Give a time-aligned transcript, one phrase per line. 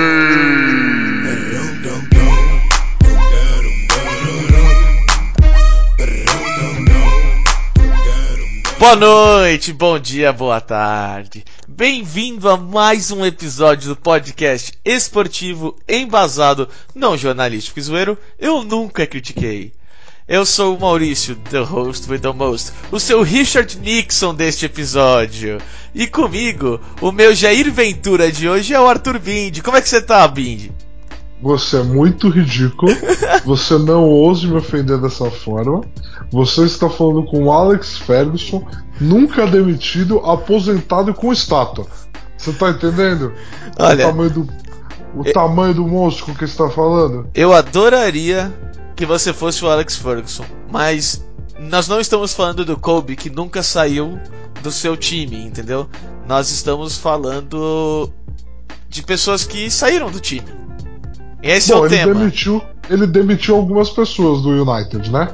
[8.77, 11.45] Boa noite, bom dia, boa tarde.
[11.69, 19.07] Bem-vindo a mais um episódio do podcast esportivo embasado, não jornalístico e zoeiro, eu nunca
[19.07, 19.73] critiquei.
[20.29, 25.59] Eu sou o Maurício, the host with the most, o seu Richard Nixon deste episódio.
[25.95, 29.63] E comigo, o meu Jair Ventura de hoje é o Arthur Bindi.
[29.63, 30.73] Como é que você tá, Bindi?
[31.41, 32.91] Você é muito ridículo.
[33.47, 35.83] Você não ouse me ofender dessa forma.
[36.33, 38.67] Você está falando com o Alex Ferguson,
[39.01, 41.87] nunca demitido, aposentado com estátua.
[42.37, 43.33] Você tá entendendo?
[43.79, 44.49] Olha, o tamanho do,
[45.15, 47.29] o eu, tamanho do monstro com que você está falando?
[47.33, 48.53] Eu adoraria
[48.97, 51.23] que você fosse o Alex Ferguson, mas
[51.59, 54.19] nós não estamos falando do Kobe que nunca saiu
[54.63, 55.89] do seu time, entendeu?
[56.27, 58.11] Nós estamos falando
[58.89, 60.49] de pessoas que saíram do time.
[61.43, 62.15] Esse Bom, é o ele tema.
[62.15, 65.29] Demitiu, ele demitiu algumas pessoas do United, né?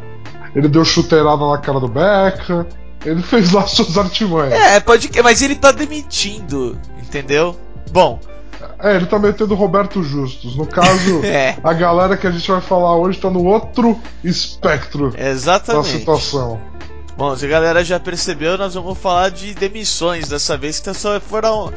[0.55, 2.67] Ele deu chuteirada na cara do Beckham,
[3.05, 4.53] ele fez lá suas artimanhas.
[4.53, 7.56] É, pode que, mas ele tá demitindo, entendeu?
[7.91, 8.19] Bom,
[8.79, 10.57] é, ele tá metendo Roberto Justus.
[10.57, 11.57] No caso, é.
[11.63, 15.93] a galera que a gente vai falar hoje tá no outro espectro Exatamente.
[15.93, 16.61] da situação.
[17.17, 21.21] Bom, se a galera já percebeu, nós vamos falar de demissões dessa vez, que só
[21.21, 21.73] foram,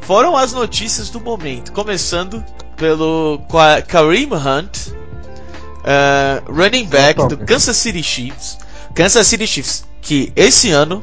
[0.00, 1.72] foram as notícias do momento.
[1.72, 2.44] Começando
[2.76, 3.40] pelo
[3.86, 8.58] Kareem Hunt, uh, running back do Kansas City Chiefs.
[8.94, 11.02] Kansas City Chiefs, que esse ano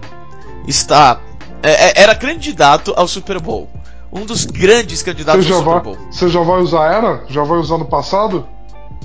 [0.68, 1.20] está
[1.64, 3.70] é, era candidato ao Super Bowl
[4.12, 5.98] um dos grandes candidatos você ao Super Bowl.
[6.12, 7.24] Você já vai usar era?
[7.28, 8.48] Já vai usar no passado?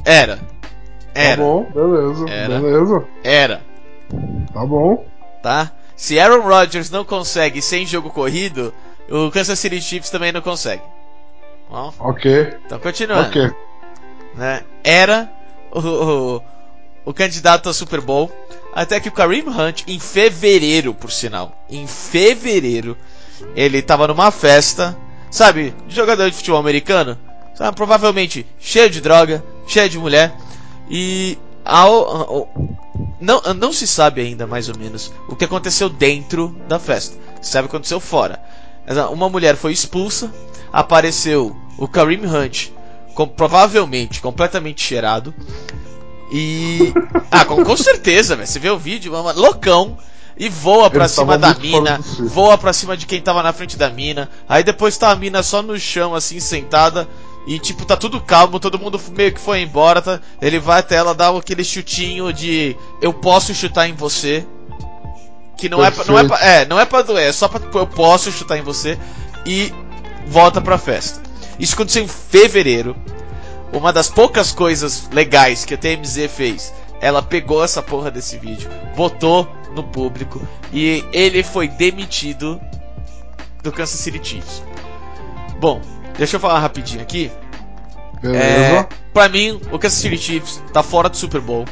[0.05, 0.39] Era.
[1.15, 1.37] Era.
[1.37, 2.29] Tá bom, beleza.
[2.29, 2.61] Era.
[2.61, 3.05] Beleza.
[3.23, 3.63] Era.
[4.53, 5.05] Tá bom.
[5.43, 5.71] Tá?
[5.97, 8.75] Se Aaron Rodgers não consegue sem jogo corrido,
[9.09, 10.83] o Kansas City Chiefs também não consegue.
[11.71, 12.55] Bom, ok.
[12.67, 13.29] Então continuando.
[13.29, 13.51] Ok.
[14.35, 14.63] Né?
[14.83, 15.31] Era
[15.71, 16.43] o, o,
[17.05, 18.31] o candidato ao Super Bowl.
[18.75, 22.97] Até que o Kareem Hunt, em fevereiro, por sinal, em fevereiro,
[23.55, 24.97] ele tava numa festa,
[25.35, 27.19] sabe, jogador de futebol americano,
[27.57, 30.33] sabe, provavelmente cheio de droga, cheio de mulher,
[30.89, 32.49] e ao,
[33.21, 37.17] não, não se sabe ainda mais ou menos o que aconteceu dentro da festa.
[37.43, 38.41] Se sabe o que aconteceu fora.
[39.11, 40.33] Uma mulher foi expulsa,
[40.73, 42.69] apareceu o Kareem Hunt,
[43.13, 45.35] com, provavelmente completamente cheirado.
[46.33, 46.95] E.
[47.29, 48.47] Ah, com, com certeza, velho.
[48.47, 49.99] Você vê o vídeo, loucão
[50.37, 53.89] e voa pra cima da mina, voa pra cima de quem tava na frente da
[53.89, 54.29] mina.
[54.49, 57.09] Aí depois tá a mina só no chão, assim, sentada.
[57.47, 60.03] E tipo, tá tudo calmo, todo mundo meio que foi embora.
[60.03, 60.21] Tá?
[60.41, 64.47] Ele vai até ela dar aquele chutinho de eu posso chutar em você.
[65.57, 67.61] Que não é, pra, não é pra, é, não é pra doer, é só pra
[67.79, 68.99] eu posso chutar em você.
[69.47, 69.73] E
[70.27, 71.23] volta pra festa.
[71.59, 72.97] Isso aconteceu em fevereiro.
[73.73, 76.73] Uma das poucas coisas legais que a TMZ fez.
[77.01, 82.61] Ela pegou essa porra desse vídeo, botou no público e ele foi demitido
[83.63, 84.63] do Kansas City Chiefs.
[85.59, 85.81] Bom,
[86.17, 87.31] deixa eu falar rapidinho aqui.
[88.21, 88.45] Beleza.
[88.45, 91.65] É, pra mim, o Kansas City Chiefs tá fora do Super Bowl.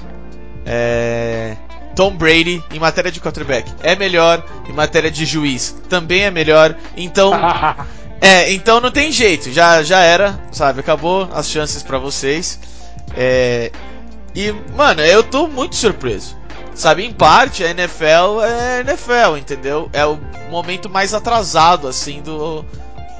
[0.65, 1.57] É,
[1.95, 4.45] Tom Brady, em matéria de quarterback, é melhor.
[4.69, 6.77] Em matéria de juiz, também é melhor.
[6.97, 7.33] Então.
[8.21, 9.53] é, então não tem jeito.
[9.53, 10.81] Já, já era, sabe?
[10.81, 12.59] Acabou as chances para vocês.
[13.17, 13.71] É,
[14.35, 16.37] e, mano, eu tô muito surpreso.
[16.75, 19.91] Sabe, em parte a NFL é NFL, entendeu?
[19.93, 20.19] É o
[20.51, 22.65] momento mais atrasado, assim, do,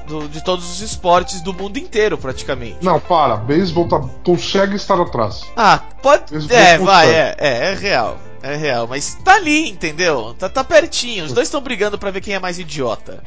[0.07, 2.77] do de todos os esportes do mundo inteiro, praticamente.
[2.81, 5.43] Não, para, beisebol tá, consegue estar atrás.
[5.55, 6.33] Ah, pode.
[6.33, 8.17] Baseball é, vai, é, é, é real.
[8.41, 10.35] É real, mas tá ali, entendeu?
[10.37, 11.23] Tá, tá pertinho.
[11.23, 13.23] Os dois estão brigando para ver quem é mais idiota.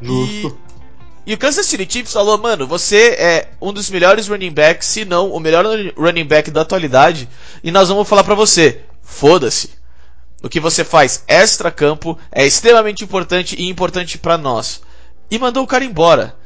[0.00, 0.56] Justo.
[1.26, 4.88] E, e o Kansas City Chiefs falou, mano, você é um dos melhores running backs,
[4.88, 5.66] se não o melhor
[5.98, 7.28] running back da atualidade,
[7.62, 9.70] e nós vamos falar para você Foda-se.
[10.42, 14.80] O que você faz extra-campo é extremamente importante e importante para nós.
[15.28, 16.36] E mandou o cara embora.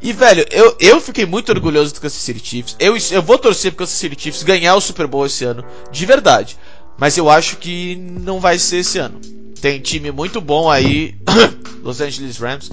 [0.00, 2.76] E, velho, eu, eu fiquei muito orgulhoso do Kansas City Chiefs.
[2.78, 5.64] Eu, eu vou torcer pro Kansas City Chiefs ganhar o Super Bowl esse ano.
[5.90, 6.56] De verdade.
[7.00, 9.18] Mas eu acho que não vai ser esse ano.
[9.60, 11.16] Tem time muito bom aí.
[11.82, 12.70] Los Angeles Rams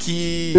[0.00, 0.54] que.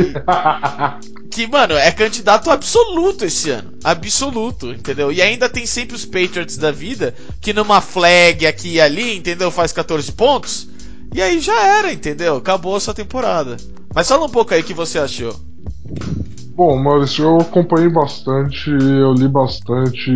[1.29, 3.73] que, mano, é candidato absoluto esse ano.
[3.83, 5.11] Absoluto, entendeu?
[5.11, 9.51] E ainda tem sempre os Patriots da vida, que numa flag aqui e ali, entendeu?
[9.51, 10.67] Faz 14 pontos.
[11.13, 12.37] E aí já era, entendeu?
[12.37, 13.57] Acabou a sua temporada.
[13.93, 15.35] Mas fala um pouco aí o que você achou.
[16.55, 20.15] Bom, Maurício, eu acompanhei bastante, eu li bastante.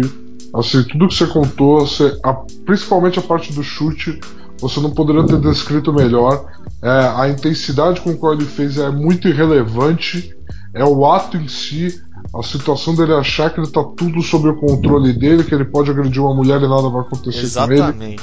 [0.56, 2.34] Assim, tudo que você contou, você, a,
[2.66, 4.20] principalmente a parte do chute,
[4.60, 6.46] você não poderia ter descrito melhor.
[6.82, 10.34] É, a intensidade com qual ele fez é muito irrelevante.
[10.74, 12.02] É o ato em si,
[12.34, 15.92] a situação dele achar que ele tá tudo sob o controle dele, que ele pode
[15.92, 17.98] agredir uma mulher e nada vai acontecer Exatamente.
[17.98, 18.20] com ele.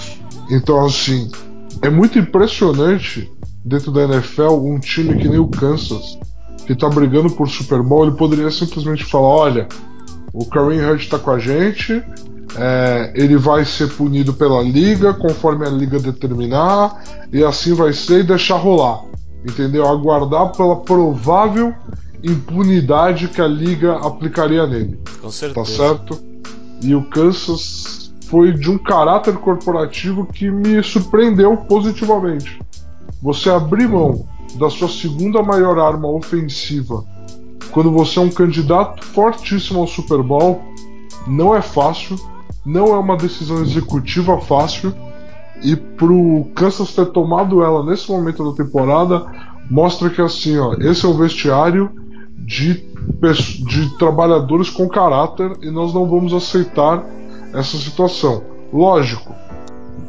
[0.51, 1.31] Então, assim,
[1.83, 3.31] é muito impressionante
[3.65, 6.19] dentro da NFL um time que nem o Kansas,
[6.67, 9.69] que tá brigando por Super Bowl, ele poderia simplesmente falar: olha,
[10.33, 12.03] o Kareem Hunt tá com a gente,
[12.57, 17.03] é, ele vai ser punido pela liga conforme a liga determinar,
[17.33, 19.05] e assim vai ser e deixar rolar.
[19.45, 19.87] Entendeu?
[19.87, 21.75] Aguardar pela provável
[22.23, 24.99] impunidade que a liga aplicaria nele.
[25.21, 25.55] Com certeza.
[25.55, 26.19] Tá certo?
[26.81, 32.61] E o Kansas foi de um caráter corporativo que me surpreendeu positivamente.
[33.21, 34.27] Você abrir mão
[34.59, 37.05] da sua segunda maior arma ofensiva
[37.73, 40.63] quando você é um candidato fortíssimo ao Super Bowl
[41.27, 42.17] não é fácil,
[42.65, 44.95] não é uma decisão executiva fácil.
[45.63, 49.25] E pro Kansas ter tomado ela nesse momento da temporada,
[49.71, 51.91] mostra que assim, ó, esse é um vestiário
[52.37, 52.85] de,
[53.67, 57.05] de trabalhadores com caráter e nós não vamos aceitar
[57.55, 58.43] essa situação.
[58.73, 59.35] Lógico,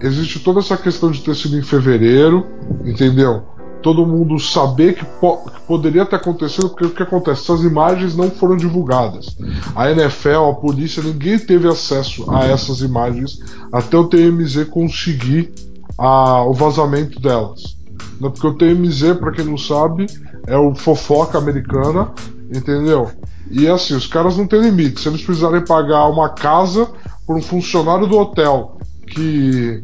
[0.02, 2.46] existe toda essa questão de ter sido em fevereiro,
[2.84, 3.44] entendeu?
[3.84, 7.42] Todo mundo saber que, po que poderia ter acontecido, porque o que acontece?
[7.44, 9.36] Essas imagens não foram divulgadas.
[9.76, 13.40] A NFL, a polícia, ninguém teve acesso a essas imagens
[13.72, 15.54] até o TMZ conseguir
[15.98, 17.78] a, o vazamento delas.
[18.20, 18.30] Né?
[18.30, 20.08] Porque o TMZ, para quem não sabe,
[20.48, 22.12] é o fofoca americana,
[22.56, 23.12] entendeu?
[23.52, 25.02] E assim, os caras não têm limite.
[25.02, 26.88] Se eles precisarem pagar uma casa
[27.28, 28.78] por um funcionário do hotel
[29.08, 29.84] que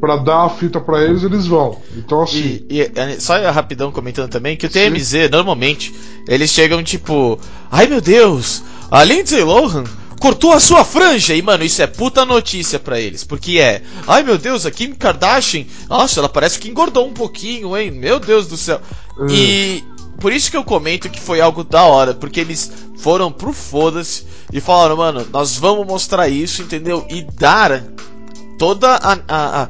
[0.00, 1.80] para dar a fita para eles, eles vão.
[1.96, 2.64] Então assim.
[2.68, 5.28] E, e, só rapidão comentando também que o TMZ, Sim.
[5.30, 5.94] normalmente,
[6.28, 7.38] eles chegam tipo.
[7.70, 8.62] Ai meu Deus!
[8.90, 9.84] A Lindsay Lohan
[10.20, 11.34] cortou a sua franja!
[11.34, 13.24] E mano, isso é puta notícia para eles.
[13.24, 13.82] Porque é.
[14.06, 15.64] Ai meu Deus, a Kim Kardashian.
[15.88, 17.90] Nossa, ela parece que engordou um pouquinho, hein?
[17.90, 18.80] Meu Deus do céu.
[19.18, 19.26] Hum.
[19.30, 19.84] E.
[20.20, 24.24] Por isso que eu comento que foi algo da hora, porque eles foram pro foda-se
[24.50, 27.06] e falaram, mano, nós vamos mostrar isso, entendeu?
[27.10, 27.84] E dar
[28.58, 29.68] toda a, a,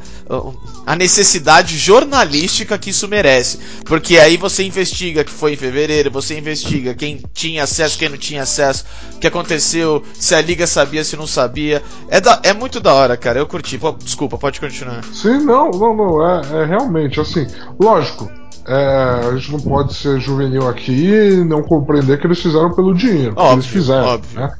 [0.86, 3.58] a, necessidade jornalística que isso merece.
[3.84, 8.18] Porque aí você investiga que foi em fevereiro, você investiga quem tinha acesso, quem não
[8.18, 8.84] tinha acesso,
[9.14, 11.82] o que aconteceu, se a liga sabia, se não sabia.
[12.08, 13.38] É, da, é muito da hora, cara.
[13.38, 13.78] Eu curti.
[14.02, 15.04] Desculpa, pode continuar.
[15.12, 16.26] Sim, não, não, não.
[16.26, 17.46] É, é realmente assim.
[17.78, 18.30] Lógico.
[18.68, 22.92] É, a gente não pode ser juvenil aqui e não compreender que eles fizeram pelo
[22.92, 23.32] dinheiro.
[23.36, 24.06] Óbvio, eles fizeram.
[24.06, 24.40] Óbvio.
[24.40, 24.52] Né?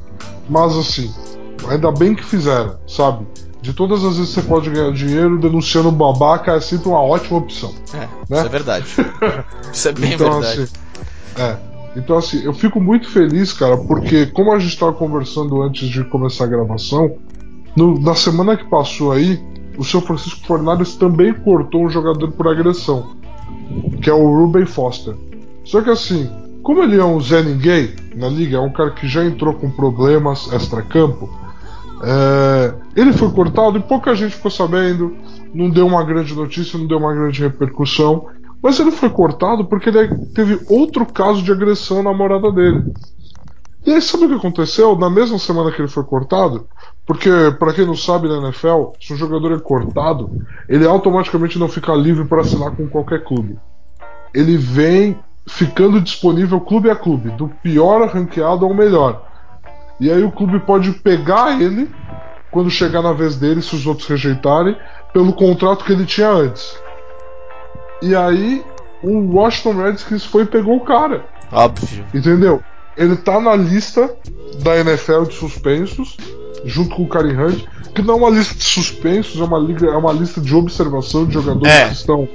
[0.48, 1.12] Mas assim,
[1.68, 3.26] ainda bem que fizeram, sabe?
[3.66, 7.38] De todas as vezes que você pode ganhar dinheiro, denunciando babaca é sempre uma ótima
[7.38, 7.74] opção.
[7.92, 8.08] É, né?
[8.30, 8.86] isso é verdade.
[9.72, 10.62] isso é bem então, verdade.
[10.62, 10.72] Assim,
[11.36, 11.56] é.
[11.96, 16.04] Então, assim, eu fico muito feliz, cara, porque como a gente estava conversando antes de
[16.04, 17.16] começar a gravação,
[17.74, 19.42] no, na semana que passou aí,
[19.76, 23.16] o seu Francisco Fornales também cortou um jogador por agressão,
[24.00, 25.16] que é o Ruben Foster.
[25.64, 26.30] Só que assim,
[26.62, 29.68] como ele é um Zé Ninguém na liga, é um cara que já entrou com
[29.68, 31.28] problemas extra-campo,
[32.02, 35.16] é, ele foi cortado e pouca gente ficou sabendo,
[35.54, 38.26] não deu uma grande notícia, não deu uma grande repercussão.
[38.62, 42.84] Mas ele foi cortado porque ele teve outro caso de agressão na namorada dele.
[43.84, 44.96] E aí, sabe o que aconteceu?
[44.96, 46.66] Na mesma semana que ele foi cortado,
[47.06, 50.28] porque, para quem não sabe na NFL, se um jogador é cortado,
[50.68, 53.56] ele automaticamente não fica livre para assinar com qualquer clube.
[54.34, 55.16] Ele vem
[55.46, 59.25] ficando disponível clube a clube, do pior ranqueado ao melhor.
[60.00, 61.90] E aí o clube pode pegar ele
[62.50, 64.76] quando chegar na vez dele, se os outros rejeitarem,
[65.12, 66.76] pelo contrato que ele tinha antes.
[68.02, 68.64] E aí
[69.02, 71.24] o Washington Redskins foi e pegou o cara.
[71.52, 72.04] Óbvio.
[72.14, 72.62] Entendeu?
[72.96, 74.14] Ele tá na lista
[74.62, 76.16] da NFL de suspensos,
[76.64, 79.86] junto com o Karim Hunt, que não é uma lista de suspensos, é uma, liga,
[79.86, 81.88] é uma lista de observação de jogadores é.
[81.88, 82.28] que estão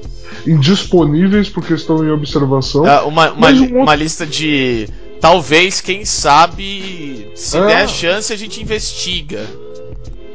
[0.45, 2.87] indisponíveis porque estão em observação.
[2.87, 3.77] É uma, uma, um outro...
[3.77, 4.87] uma lista de
[5.21, 7.67] talvez, quem sabe, se é.
[7.67, 9.45] der a chance, a gente investiga.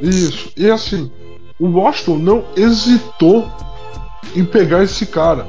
[0.01, 0.51] Isso.
[0.57, 1.11] E assim,
[1.59, 3.51] o Washington não hesitou
[4.35, 5.47] em pegar esse cara.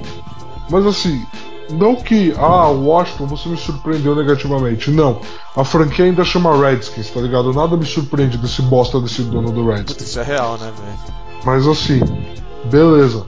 [0.70, 1.24] Mas assim,
[1.70, 4.90] não que, ah, Washington, você me surpreendeu negativamente.
[4.90, 5.22] Não.
[5.56, 7.54] A franquia ainda chama Redskins, tá ligado?
[7.54, 10.10] Nada me surpreende desse bosta desse dono do Redskins.
[10.10, 11.18] Isso é real, né, velho?
[11.46, 12.02] Mas assim,
[12.66, 13.26] beleza.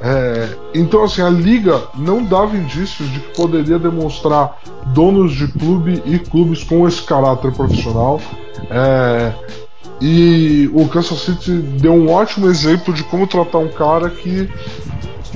[0.00, 6.02] É, então, assim, a liga não dava indícios de que poderia demonstrar donos de clube
[6.06, 8.20] e clubes com esse caráter profissional.
[8.70, 9.32] É,
[10.00, 14.48] e o Kansas City deu um ótimo exemplo de como tratar um cara que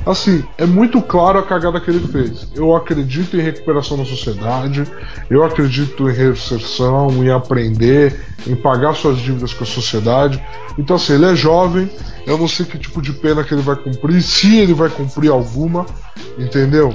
[0.04, 2.49] Assim, é muito claro a cagada que ele fez.
[2.54, 4.85] Eu acredito em recuperação da sociedade,
[5.30, 10.42] eu acredito em reinserção, em aprender, em pagar suas dívidas com a sociedade.
[10.76, 11.88] Então, assim, ele é jovem,
[12.26, 15.30] eu não sei que tipo de pena que ele vai cumprir, se ele vai cumprir
[15.30, 15.87] alguma,
[16.37, 16.94] entendeu?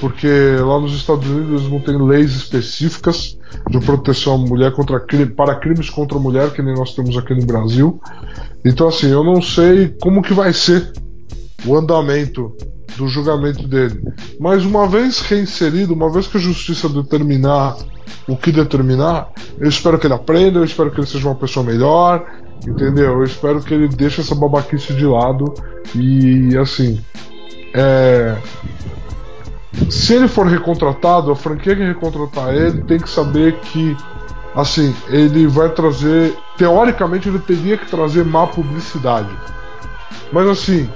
[0.00, 0.28] Porque
[0.60, 3.36] lá nos Estados Unidos eles não têm leis específicas
[3.68, 5.04] de proteção à mulher contra
[5.36, 8.00] para crimes contra a mulher, que nem nós temos aqui no Brasil.
[8.64, 10.92] Então, assim, eu não sei como que vai ser
[11.66, 12.54] o andamento
[12.96, 14.02] do julgamento dele.
[14.40, 17.76] Mas uma vez reinserido, uma vez que a justiça determinar
[18.26, 21.64] o que determinar, eu espero que ele aprenda, eu espero que ele seja uma pessoa
[21.64, 22.26] melhor,
[22.66, 23.12] entendeu?
[23.12, 25.54] Eu espero que ele deixe essa babaquice de lado
[25.94, 27.00] e assim.
[27.72, 28.36] É...
[29.88, 33.96] Se ele for recontratado, a franquia que recontratar ele tem que saber que
[34.54, 36.36] assim, ele vai trazer.
[36.56, 39.30] Teoricamente ele teria que trazer má publicidade.
[40.32, 40.88] Mas assim,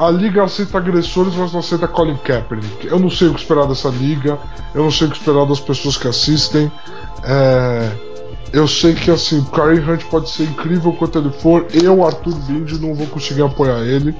[0.00, 2.86] a liga aceita agressores, mas não aceita Colin Kaepernick.
[2.86, 4.38] Eu não sei o que esperar dessa liga,
[4.74, 6.72] eu não sei o que esperar das pessoas que assistem.
[7.22, 7.90] É,
[8.50, 11.66] eu sei que assim, o Kareem Hunt pode ser incrível quanto ele for.
[11.74, 14.16] Eu, Arthur Bindi, não vou conseguir apoiar ele.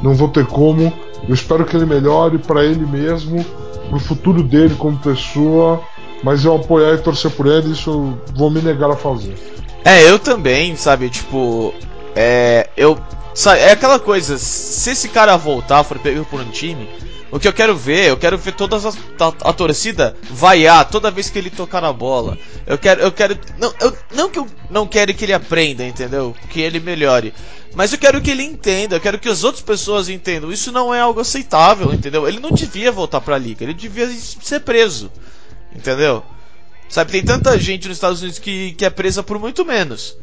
[0.00, 0.90] Não vou ter como.
[1.28, 3.44] Eu espero que ele melhore para ele mesmo,
[3.90, 5.82] pro futuro dele como pessoa.
[6.24, 9.36] Mas eu apoiar e torcer por ele, isso eu vou me negar a fazer.
[9.84, 11.10] É, eu também, sabe?
[11.10, 11.74] Tipo,
[12.14, 12.98] é, eu
[13.34, 16.88] Sabe, é aquela coisa, se esse cara voltar, for pego por um time,
[17.30, 21.30] o que eu quero ver, eu quero ver toda a, a, torcida vaiar toda vez
[21.30, 22.36] que ele tocar na bola.
[22.66, 26.34] Eu quero, eu quero, não, eu, não que eu não quero que ele aprenda, entendeu?
[26.48, 27.32] Que ele melhore.
[27.72, 30.50] Mas eu quero que ele entenda, eu quero que as outras pessoas entendam.
[30.50, 32.26] Isso não é algo aceitável, entendeu?
[32.26, 35.08] Ele não devia voltar pra liga, ele devia ser preso,
[35.72, 36.24] entendeu?
[36.88, 40.16] Sabe, tem tanta gente nos Estados Unidos que, que é presa por muito menos.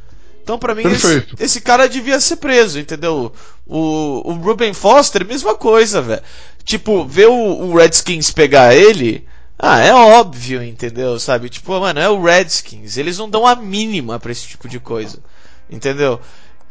[0.47, 3.33] Então, para mim, esse, esse, cara devia ser preso, entendeu?
[3.65, 6.21] O, o Ruben Foster, mesma coisa, velho.
[6.63, 9.27] Tipo, ver o, o, Redskins pegar ele.
[9.59, 11.19] Ah, é óbvio, entendeu?
[11.19, 11.49] Sabe?
[11.49, 12.95] Tipo, mano, é o Redskins.
[12.95, 15.19] Eles não dão a mínima pra esse tipo de coisa.
[15.69, 16.17] Entendeu?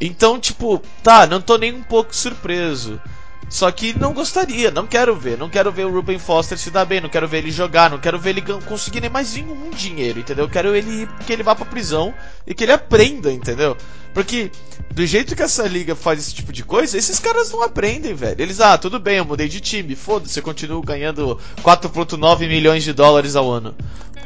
[0.01, 2.99] Então, tipo, tá, não tô nem um pouco surpreso.
[3.49, 5.37] Só que não gostaria, não quero ver.
[5.37, 7.97] Não quero ver o Ruben Foster se dar bem, não quero ver ele jogar, não
[7.97, 10.45] quero ver ele conseguir nem mais nenhum dinheiro, entendeu?
[10.45, 12.13] Eu quero ele que ele vá pra prisão
[12.45, 13.77] e que ele aprenda, entendeu?
[14.13, 14.51] Porque
[14.93, 18.41] do jeito que essa liga faz esse tipo de coisa, esses caras não aprendem, velho.
[18.41, 22.91] Eles, ah, tudo bem, eu mudei de time, foda-se, eu continuo ganhando 4,9 milhões de
[22.91, 23.75] dólares ao ano.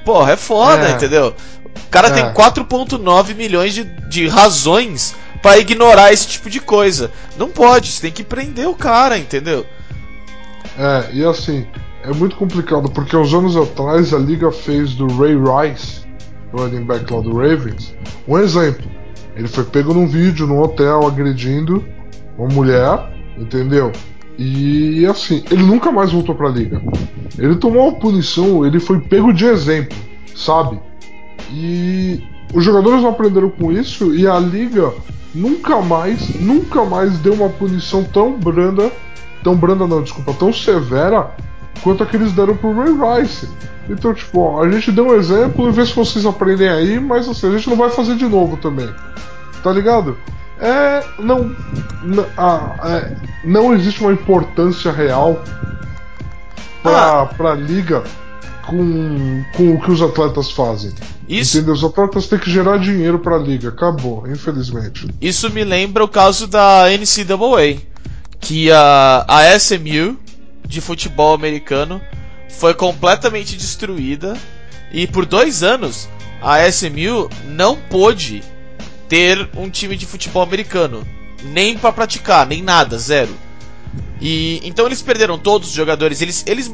[0.03, 0.91] Porra, é foda, é.
[0.93, 1.35] entendeu?
[1.65, 2.11] O cara é.
[2.11, 7.11] tem 4,9 milhões de, de razões para ignorar esse tipo de coisa.
[7.37, 9.65] Não pode, você tem que prender o cara, entendeu?
[10.77, 11.65] É, e assim,
[12.03, 16.01] é muito complicado, porque uns anos atrás a liga fez do Ray Rice,
[16.53, 17.95] running back lá do Ravens,
[18.27, 18.89] um exemplo.
[19.35, 21.83] Ele foi pego num vídeo num hotel agredindo
[22.37, 23.91] uma mulher, entendeu?
[24.37, 26.81] E assim, ele nunca mais voltou pra liga.
[27.37, 29.97] Ele tomou uma punição, ele foi pego de exemplo,
[30.35, 30.79] sabe?
[31.51, 34.93] E os jogadores não aprenderam com isso e a liga
[35.33, 38.91] nunca mais, nunca mais deu uma punição tão branda,
[39.43, 41.31] tão branda não, desculpa, tão severa
[41.81, 43.49] quanto a que eles deram pro Ray Rice.
[43.89, 47.27] Então, tipo, ó, a gente deu um exemplo e vê se vocês aprendem aí, mas
[47.27, 48.89] assim, a gente não vai fazer de novo também.
[49.63, 50.17] Tá ligado?
[50.59, 51.03] É.
[51.19, 51.55] Não.
[52.03, 55.41] Não, ah, é, não existe uma importância real
[56.83, 57.25] pra, ah.
[57.25, 58.03] pra liga
[58.65, 60.91] com, com o que os atletas fazem.
[61.27, 61.57] Isso...
[61.57, 61.73] Entendeu?
[61.73, 63.69] Os atletas têm que gerar dinheiro pra liga.
[63.69, 65.07] Acabou, infelizmente.
[65.19, 67.81] Isso me lembra o caso da NCAA.
[68.39, 70.17] Que a, a SMU
[70.65, 72.01] de futebol americano
[72.49, 74.35] foi completamente destruída.
[74.91, 76.09] E por dois anos
[76.41, 78.43] a SMU não pôde
[79.07, 81.05] ter um time de futebol americano.
[81.43, 83.35] Nem para praticar, nem nada, zero.
[84.19, 86.21] E então eles perderam todos os jogadores.
[86.21, 86.73] Eles, eles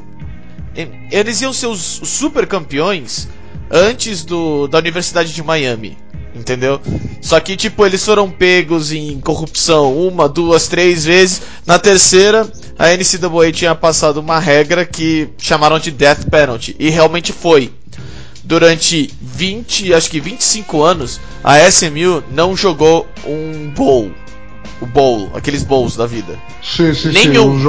[1.11, 3.27] eles iam ser os super campeões
[3.71, 5.97] antes do, da Universidade de Miami.
[6.35, 6.79] Entendeu?
[7.19, 11.41] Só que, tipo, eles foram pegos em corrupção uma, duas, três vezes.
[11.65, 16.75] Na terceira, a NCAA tinha passado uma regra que chamaram de Death Penalty.
[16.77, 17.73] E realmente foi.
[18.43, 24.11] Durante 20, acho que 25 anos, a SMU não jogou um bowl.
[24.79, 26.37] O bowl, aqueles bowls da vida.
[26.61, 27.57] Sim, sim, Nenhum.
[27.57, 27.63] sim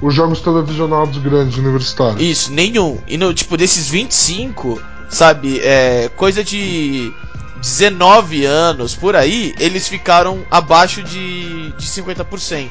[0.00, 2.20] os jogos televisionados grandes universitários.
[2.20, 2.98] Isso, nenhum.
[3.06, 7.12] E no, tipo, desses 25, sabe, é, coisa de
[7.60, 12.68] 19 anos por aí, eles ficaram abaixo de, de 50%.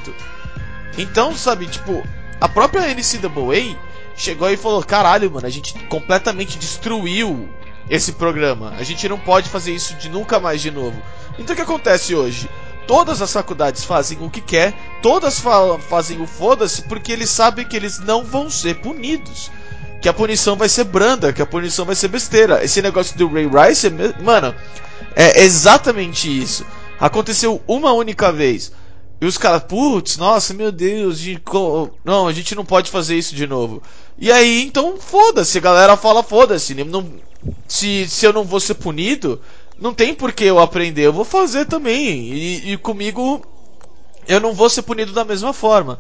[0.98, 2.04] Então, sabe, tipo,
[2.40, 3.78] a própria NCAA
[4.16, 7.50] chegou e falou: caralho, mano, a gente completamente destruiu
[7.90, 8.74] esse programa.
[8.78, 11.02] A gente não pode fazer isso de nunca mais de novo.
[11.38, 12.50] Então o que acontece hoje?
[12.88, 17.66] Todas as faculdades fazem o que quer, todas fa fazem o foda-se porque eles sabem
[17.66, 19.50] que eles não vão ser punidos.
[20.02, 22.64] Que a punição vai ser branda, que a punição vai ser besteira.
[22.64, 24.54] Esse negócio do Ray Rice, é, mano,
[25.16, 26.66] é exatamente isso.
[27.00, 28.72] Aconteceu uma única vez.
[29.20, 31.42] E os caras, putz, nossa, meu Deus, de,
[32.04, 33.82] não, a gente não pode fazer isso de novo.
[34.20, 37.14] E aí, então, foda-se, a galera fala, foda-se, não,
[37.68, 39.42] se, se eu não vou ser punido,
[39.80, 42.32] não tem por que eu aprender, eu vou fazer também.
[42.32, 43.46] E, e comigo
[44.28, 46.00] eu não vou ser punido da mesma forma.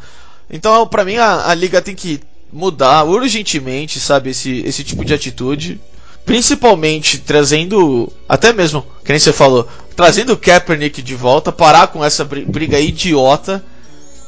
[0.49, 2.19] Então, para mim, a, a, liga tem que
[2.51, 5.79] mudar urgentemente, sabe, esse, esse tipo de atitude.
[6.25, 12.03] Principalmente trazendo, até mesmo, que nem você falou, trazendo o Kaepernick de volta, parar com
[12.03, 13.63] essa briga idiota,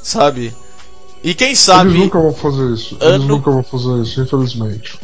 [0.03, 0.53] sabe?
[1.23, 1.89] E quem sabe.
[1.89, 2.97] Eles nunca vão fazer isso.
[3.01, 4.99] Eles nunca vão fazer isso, infelizmente.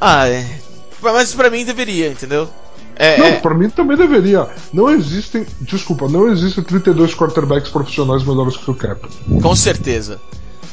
[0.00, 0.46] Ah, é.
[1.02, 2.48] Mas pra mim deveria, entendeu?
[2.96, 3.36] É, não, é...
[3.40, 4.48] pra mim também deveria.
[4.72, 5.46] Não existem.
[5.60, 9.06] Desculpa, não existem 32 quarterbacks profissionais melhores que o Cap.
[9.42, 10.20] Com certeza.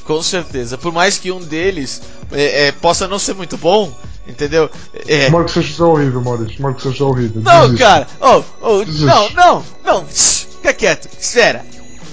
[0.05, 0.77] Com certeza.
[0.77, 2.01] Por mais que um deles
[2.31, 3.93] é, é, possa não ser muito bom,
[4.27, 4.69] entendeu?
[5.07, 5.29] É...
[5.29, 6.61] Marcos Sanches é horrível, Maurício.
[6.61, 7.41] Marcos Sanches é horrível.
[7.41, 7.83] Não, Desiste.
[7.83, 8.07] cara.
[8.19, 10.05] Oh, oh, não, não, não.
[10.05, 11.09] Fica quieto.
[11.19, 11.65] Espera.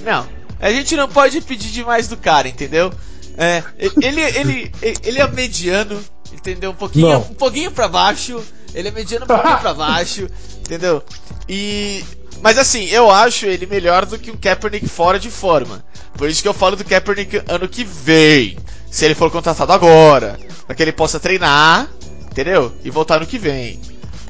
[0.04, 0.26] Não.
[0.60, 2.92] A gente não pode pedir demais do cara, entendeu?
[3.36, 5.98] É, ele, ele, ele é mediano,
[6.32, 6.72] entendeu?
[6.72, 8.42] Um pouquinho, um pouquinho para baixo.
[8.74, 10.28] Ele é mediano um pouquinho pra baixo,
[10.60, 11.02] entendeu?
[11.48, 12.04] E.
[12.42, 15.84] Mas assim, eu acho ele melhor do que um Kaepernick fora de forma.
[16.16, 18.56] Por isso que eu falo do Kaepernick ano que vem.
[18.90, 20.38] Se ele for contratado agora.
[20.66, 21.88] Pra que ele possa treinar,
[22.30, 22.72] entendeu?
[22.82, 23.80] E voltar no que vem.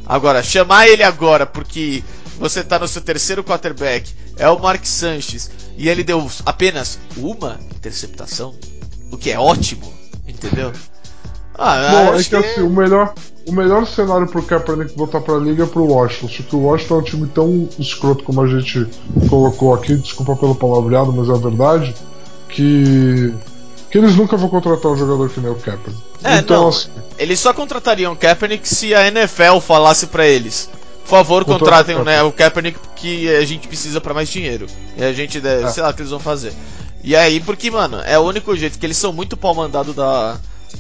[0.07, 2.03] Agora, chamar ele agora porque
[2.41, 7.61] você tá no seu terceiro quarterback, é o Mark Sanchez, e ele deu apenas uma
[7.71, 8.55] interceptação,
[9.13, 9.93] o que é ótimo,
[10.27, 10.73] entendeu?
[11.55, 13.15] Ah, Bom, é que, que, assim, o melhor,
[13.47, 16.29] o melhor cenário pro Kaepernick voltar pra liga é pro Washington.
[16.29, 18.87] Só que o Washington é um time tão escroto como a gente
[19.29, 21.95] colocou aqui, desculpa pelo palavreado, mas é a verdade,
[22.49, 23.33] que.
[23.91, 26.03] que eles nunca vão contratar um jogador que nem o Kaepernick.
[26.23, 30.69] É, então, não, assim, eles só contratariam o Kaepernick se a NFL falasse para eles.
[31.05, 34.67] Por favor, contratem o, né, o Kaepernick que a gente precisa para mais dinheiro.
[34.97, 35.69] E a gente, é.
[35.69, 36.53] sei lá o que eles vão fazer.
[37.03, 40.39] E aí, porque, mano, é o único jeito que eles são muito pau mandado da,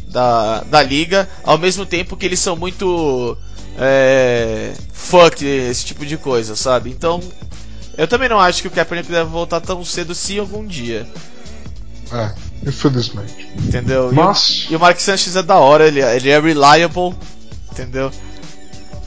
[0.08, 3.36] da, da liga, ao mesmo tempo que eles são muito
[3.78, 6.90] é, fuck esse tipo de coisa, sabe?
[6.90, 7.20] Então,
[7.96, 11.06] eu também não acho que o Kaepernick deve voltar tão cedo se algum dia.
[12.12, 12.32] É,
[12.66, 13.48] infelizmente.
[13.58, 14.10] Entendeu?
[14.12, 14.66] Mas...
[14.68, 17.14] E, o, e o Mark Sanchez é da hora, ele, é, ele é reliable,
[17.70, 18.10] entendeu?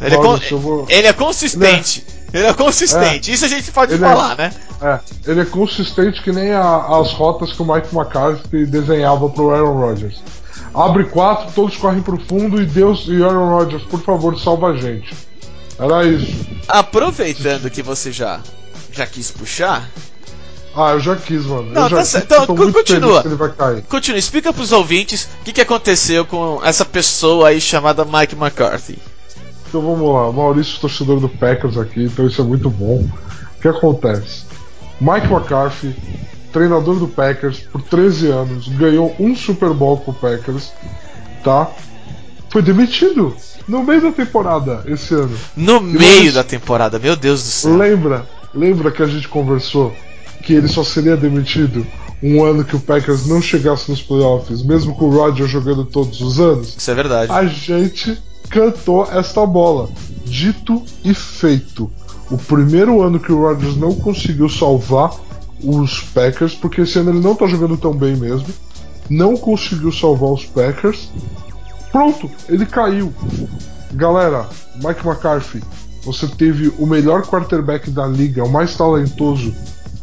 [0.01, 0.85] Ele, é, con vou...
[0.89, 2.05] ele é consistente.
[2.33, 3.31] Ele é, ele é consistente.
[3.31, 3.33] É.
[3.33, 4.53] Isso a gente pode é- falar, né?
[4.81, 9.51] É, ele é consistente que nem a, as rotas que o Mike McCarthy desenhava pro
[9.51, 10.21] Aaron Rodgers.
[10.73, 14.77] Abre quatro, todos correm pro fundo e Deus e Aaron Rodgers, por favor, salva a
[14.77, 15.13] gente.
[15.77, 16.47] Era isso.
[16.67, 18.39] Aproveitando que você já
[18.91, 19.89] já quis puxar.
[20.75, 21.71] Ah, eu já quis, mano.
[21.71, 22.25] Não, já, tá certo.
[22.25, 23.23] Então, continua.
[23.87, 28.97] Continua, explica pros ouvintes o que, que aconteceu com essa pessoa aí chamada Mike McCarthy.
[29.67, 33.07] Então vamos lá, Maurício, torcedor do Packers aqui, então isso é muito bom.
[33.57, 34.45] O que acontece?
[35.01, 35.95] Mike McCarthy
[36.53, 40.71] treinador do Packers por 13 anos, ganhou um Super Bowl com o Packers,
[41.43, 41.69] tá?
[42.49, 43.35] Foi demitido
[43.67, 45.35] no meio da temporada esse ano.
[45.57, 47.75] No e meio da temporada, meu Deus do céu.
[47.75, 48.29] Lembra?
[48.53, 49.91] Lembra que a gente conversou
[50.43, 51.85] que ele só seria demitido
[52.21, 56.21] um ano que o Packers não chegasse nos playoffs, mesmo com o Roger jogando todos
[56.21, 56.75] os anos?
[56.77, 57.31] Isso é verdade.
[57.31, 59.89] A gente cantou esta bola.
[60.23, 61.91] Dito e feito.
[62.29, 65.11] O primeiro ano que o Rodgers não conseguiu salvar
[65.63, 68.47] os Packers, porque esse ano ele não tá jogando tão bem mesmo.
[69.09, 71.09] Não conseguiu salvar os Packers.
[71.91, 73.13] Pronto, ele caiu.
[73.93, 75.63] Galera, Mike McCarthy,
[76.03, 79.53] você teve o melhor quarterback da liga, o mais talentoso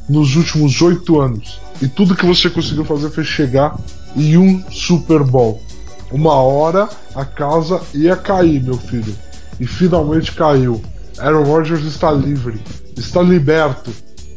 [0.08, 1.60] nos últimos oito anos.
[1.82, 3.78] E tudo que você conseguiu fazer foi chegar
[4.16, 5.62] em um Super Bowl.
[6.10, 9.14] Uma hora a casa ia cair, meu filho.
[9.58, 10.82] E finalmente caiu.
[11.18, 12.60] Aaron Rodgers está livre,
[12.96, 13.92] está liberto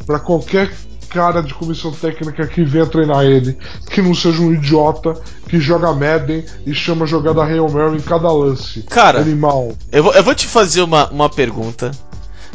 [0.05, 0.71] para qualquer
[1.13, 3.55] cara de comissão técnica que venha treinar ele,
[3.91, 5.13] que não seja um idiota
[5.47, 8.81] que joga Madden e chama jogada Hail Mary em cada lance.
[8.83, 9.77] Cara, animal.
[9.91, 11.91] Eu vou, eu vou te fazer uma, uma pergunta.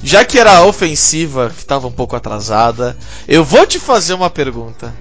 [0.02, 4.28] Já que era a ofensiva que estava um pouco atrasada, eu vou te fazer uma
[4.28, 4.92] pergunta.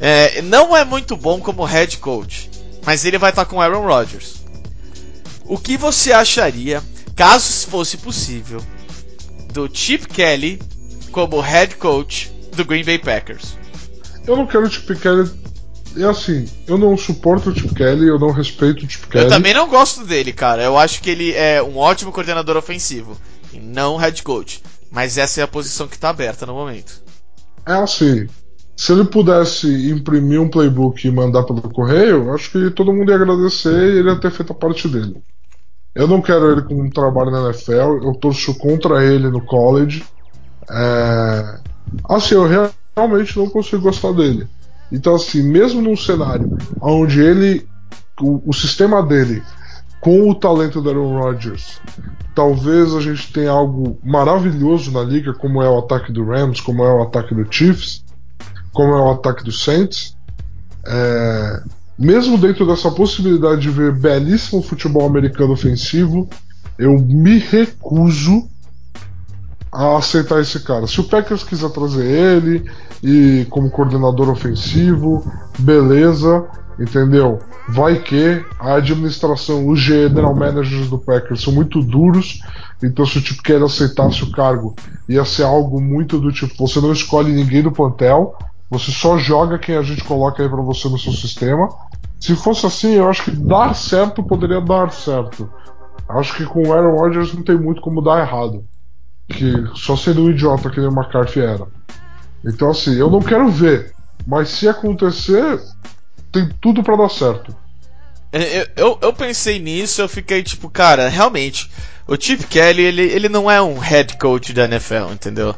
[0.00, 2.50] É, não é muito bom como head coach,
[2.84, 4.36] mas ele vai estar tá com Aaron Rodgers.
[5.46, 6.82] O que você acharia,
[7.14, 8.62] caso fosse possível,
[9.52, 10.60] do Chip Kelly
[11.12, 13.56] como head coach do Green Bay Packers.
[14.26, 15.30] Eu não quero o Chip Kelly.
[15.96, 19.24] É assim, eu não suporto o Chip Kelly, eu não respeito o Chip Kelly.
[19.24, 20.62] Eu também não gosto dele, cara.
[20.62, 23.16] Eu acho que ele é um ótimo coordenador ofensivo,
[23.52, 24.62] e não head coach.
[24.90, 27.02] Mas essa é a posição que tá aberta no momento.
[27.66, 28.28] É assim,
[28.76, 33.16] se ele pudesse imprimir um playbook e mandar pelo correio, acho que todo mundo ia
[33.16, 35.22] agradecer e ele ia ter feito a parte dele.
[35.94, 40.04] Eu não quero ele com um trabalho na NFL, eu torço contra ele no college.
[40.68, 41.60] É...
[42.08, 42.46] Assim, eu
[42.96, 44.46] realmente não consigo gostar dele.
[44.90, 47.66] Então, assim, mesmo num cenário onde ele,
[48.20, 49.42] o, o sistema dele,
[50.00, 51.80] com o talento do Aaron Rodgers,
[52.34, 56.84] talvez a gente tenha algo maravilhoso na liga, como é o ataque do Rams, como
[56.84, 58.04] é o ataque do Chiefs,
[58.72, 60.14] como é o ataque do Saints.
[60.86, 61.62] É,
[61.98, 66.28] mesmo dentro dessa possibilidade de ver belíssimo futebol americano ofensivo,
[66.78, 68.48] eu me recuso
[69.74, 70.86] a aceitar esse cara.
[70.86, 72.70] Se o Packers quiser trazer ele
[73.02, 76.46] e como coordenador ofensivo, beleza,
[76.78, 77.40] entendeu?
[77.68, 82.40] Vai que a administração, os general managers do Packers são muito duros,
[82.82, 84.76] então se o tipo quer aceitasse o cargo,
[85.08, 88.36] ia ser algo muito do tipo, você não escolhe ninguém do plantel,
[88.70, 91.68] você só joga quem a gente coloca aí para você no seu sistema.
[92.20, 95.50] Se fosse assim, eu acho que dar certo poderia dar certo.
[96.08, 98.64] Acho que com o Aaron Rodgers não tem muito como dar errado.
[99.28, 101.66] Que só sendo um idiota que nem o McCarthy era.
[102.44, 103.94] Então assim, eu não quero ver.
[104.26, 105.60] Mas se acontecer,
[106.32, 107.54] tem tudo para dar certo.
[108.32, 111.70] Eu, eu, eu, pensei nisso, eu fiquei tipo, cara, realmente,
[112.06, 115.54] o Chip Kelly, ele, ele não é um head coach da NFL, entendeu?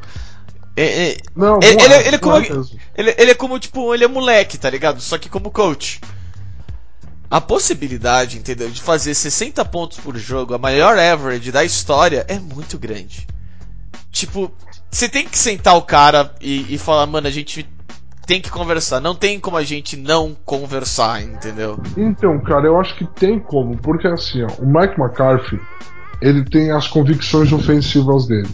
[0.76, 2.48] É, é, não, ele, não é, como, é
[2.94, 5.00] ele, ele é como, tipo, ele é moleque, tá ligado?
[5.00, 6.00] Só que como coach.
[7.30, 12.38] A possibilidade, entendeu, de fazer 60 pontos por jogo, a maior average da história, é
[12.38, 13.26] muito grande.
[14.16, 14.50] Tipo,
[14.90, 17.68] você tem que sentar o cara e, e falar, mano, a gente
[18.26, 18.98] tem que conversar.
[18.98, 21.78] Não tem como a gente não conversar, entendeu?
[21.98, 25.60] Então, cara, eu acho que tem como, porque assim, ó, o Mike McCarthy,
[26.22, 28.48] ele tem as convicções ofensivas dele.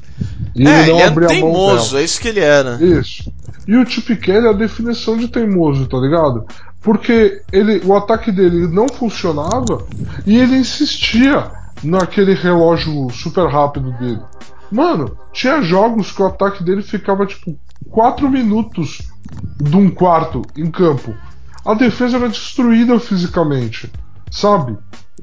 [0.53, 2.01] E é, ele não ele abre é a mão teimoso, dela.
[2.01, 2.75] é isso que ele era.
[2.83, 3.33] Isso.
[3.69, 6.45] E o Chip Kelly é a definição de teimoso, tá ligado?
[6.81, 9.87] Porque ele, o ataque dele não funcionava
[10.27, 11.53] e ele insistia
[11.85, 14.21] naquele relógio super rápido dele.
[14.73, 17.57] Mano, tinha jogos que o ataque dele ficava tipo
[17.91, 19.03] 4 minutos
[19.61, 21.15] de um quarto em campo.
[21.65, 23.93] A defesa era destruída fisicamente,
[24.31, 24.77] sabe?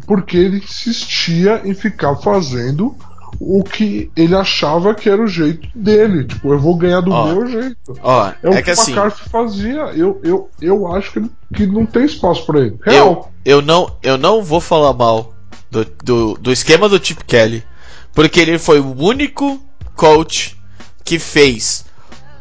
[0.05, 2.95] Porque ele insistia em ficar fazendo
[3.39, 6.25] o que ele achava que era o jeito dele.
[6.25, 7.77] Tipo, eu vou ganhar do Ó, meu jeito.
[8.01, 9.81] Ó, É o é que, que o assim, McCarthy fazia.
[9.95, 12.77] Eu, eu, eu acho que, que não tem espaço pra ele.
[12.85, 13.31] eu, Real.
[13.43, 15.33] eu, não, eu não vou falar mal
[15.69, 17.63] do, do, do esquema do Chip Kelly,
[18.13, 19.61] porque ele foi o único
[19.95, 20.57] coach
[21.03, 21.85] que fez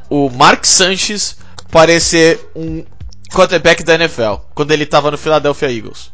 [0.08, 1.36] o Mark Sanchez
[1.70, 2.84] parecer um
[3.30, 6.10] quarterback da NFL quando ele estava no Philadelphia Eagles.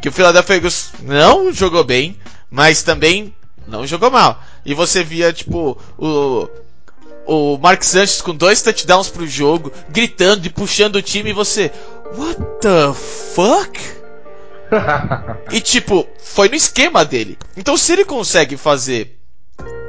[0.00, 2.18] Que o Philadelphia Eagles não jogou bem,
[2.50, 3.34] mas também
[3.66, 4.42] não jogou mal.
[4.64, 6.48] E você via, tipo, o,
[7.26, 11.70] o Mark Sanchez com dois touchdowns pro jogo, gritando e puxando o time, e você.
[12.16, 13.99] What the fuck?
[15.50, 17.38] e tipo, foi no esquema dele.
[17.56, 19.18] Então se ele consegue fazer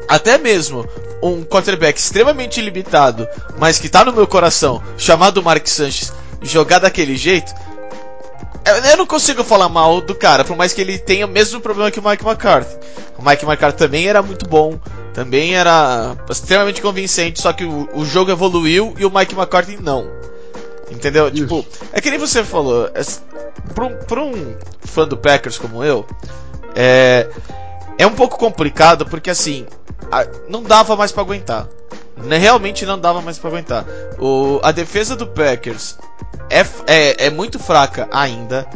[0.08, 0.88] até mesmo
[1.24, 7.16] um quarterback extremamente limitado, mas que tá no meu coração, chamado Mark Sanchez, jogar daquele
[7.16, 7.54] jeito,
[8.66, 11.90] eu, não consigo falar mal do cara, por mais que ele tenha o mesmo problema
[11.90, 12.78] que o Mike McCarthy.
[13.18, 14.80] O Mike McCarthy também era muito bom,
[15.14, 20.08] também era extremamente convincente, só que o, o jogo evoluiu e o Mike McCarthy não.
[20.92, 21.30] Entendeu?
[21.30, 21.36] Isso.
[21.38, 23.02] Tipo, é que nem você falou, é,
[23.74, 26.06] pra, um, pra um fã do Packers como eu,
[26.76, 27.28] é,
[27.98, 29.66] é um pouco complicado porque assim,
[30.50, 31.68] não dava mais pra aguentar.
[32.18, 33.86] Né, Realmente não dava mais pra aguentar.
[34.20, 35.98] O, a defesa do Packers
[36.50, 38.68] é, é, é muito fraca ainda.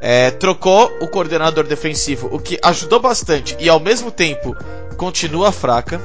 [0.00, 4.56] É, trocou o coordenador defensivo, o que ajudou bastante e ao mesmo tempo
[4.96, 6.00] continua fraca.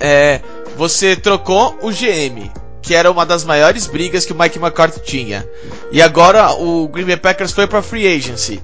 [0.00, 0.40] É,
[0.76, 2.50] você trocou o GM,
[2.90, 5.48] que era uma das maiores brigas que o Mike McCarthy tinha.
[5.92, 8.60] E agora o Green Bay Packers foi para free agency.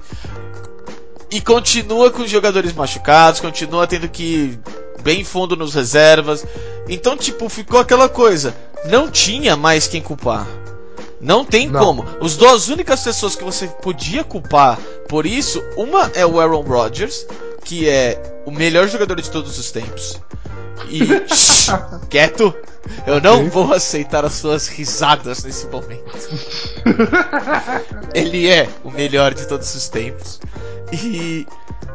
[1.31, 4.59] E continua com os jogadores machucados, continua tendo que ir
[5.01, 6.45] bem fundo nos reservas.
[6.89, 8.53] Então, tipo, ficou aquela coisa.
[8.89, 10.45] Não tinha mais quem culpar.
[11.21, 11.79] Não tem Não.
[11.79, 12.05] como.
[12.21, 17.25] As duas únicas pessoas que você podia culpar por isso, uma é o Aaron Rodgers,
[17.63, 20.19] que é o melhor jogador de todos os tempos.
[20.89, 20.99] E
[21.33, 21.71] Shh,
[22.09, 22.53] quieto,
[23.05, 26.11] eu não vou aceitar as suas risadas nesse momento.
[28.13, 30.39] Ele é o melhor de todos os tempos.
[30.91, 31.45] E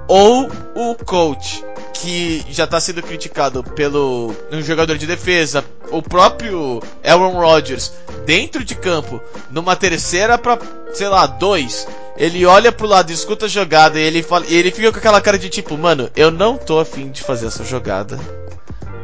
[0.09, 6.83] ou o coach que já está sendo criticado pelo um jogador de defesa, o próprio
[7.05, 7.92] Aaron Rodgers
[8.26, 10.59] dentro de campo, numa terceira para,
[10.92, 14.70] sei lá, dois, ele olha pro lado, escuta a jogada e ele fala, e ele
[14.70, 18.18] fica com aquela cara de tipo, mano, eu não tô afim de fazer essa jogada.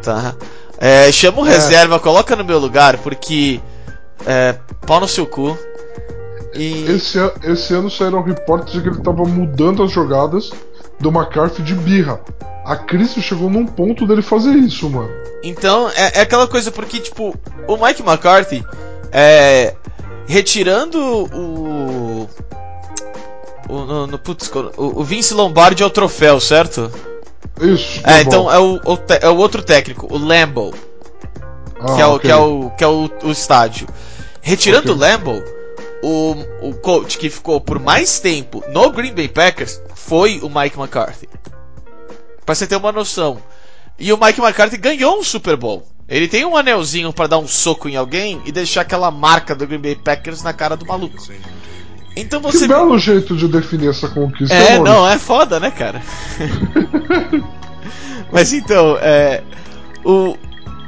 [0.02, 0.34] Tá?
[0.80, 1.50] É, chama o É.
[1.50, 3.60] reserva, coloca no meu lugar, porque.
[4.26, 4.54] É,
[4.86, 5.56] pau no seu cu.
[6.54, 6.84] E.
[6.90, 10.50] Esse, esse ano saíram reportes de que ele tava mudando as jogadas
[11.00, 12.20] do McCarthy de birra.
[12.64, 15.08] A crise chegou num ponto dele fazer isso, mano.
[15.42, 17.34] Então, é, é aquela coisa porque, tipo,
[17.66, 18.64] o Mike McCarthy,
[19.12, 19.74] é,
[20.26, 22.28] retirando o.
[23.68, 26.90] O, no, no- putz, o, o Vince Lombardi é o troféu, certo?
[27.60, 28.02] Isso.
[28.02, 28.28] tá É, bom.
[28.30, 30.72] então é o, o é o outro técnico, o Lambo,
[31.80, 32.20] Ah, que é o, ok.
[32.20, 33.88] que é o, que é o, o estádio.
[34.40, 34.94] Retirando Ok.
[34.94, 35.42] o Lambo,
[36.02, 40.78] o, o coach que ficou por mais tempo no Green Bay Packers foi o Mike
[40.78, 41.28] McCarthy.
[42.46, 43.38] Pra você ter uma noção.
[43.98, 45.86] E o Mike McCarthy ganhou um Super Bowl.
[46.08, 49.66] Ele tem um anelzinho pra dar um soco em alguém e deixar aquela marca do
[49.66, 51.16] Green Bay Packers na cara do maluco.
[52.20, 52.66] Então Que você.
[52.68, 54.84] belo jeito de definir essa conquista, É, Maurício.
[54.84, 56.02] não, é foda, né, cara?
[58.32, 59.42] Mas então, é.
[60.04, 60.36] O.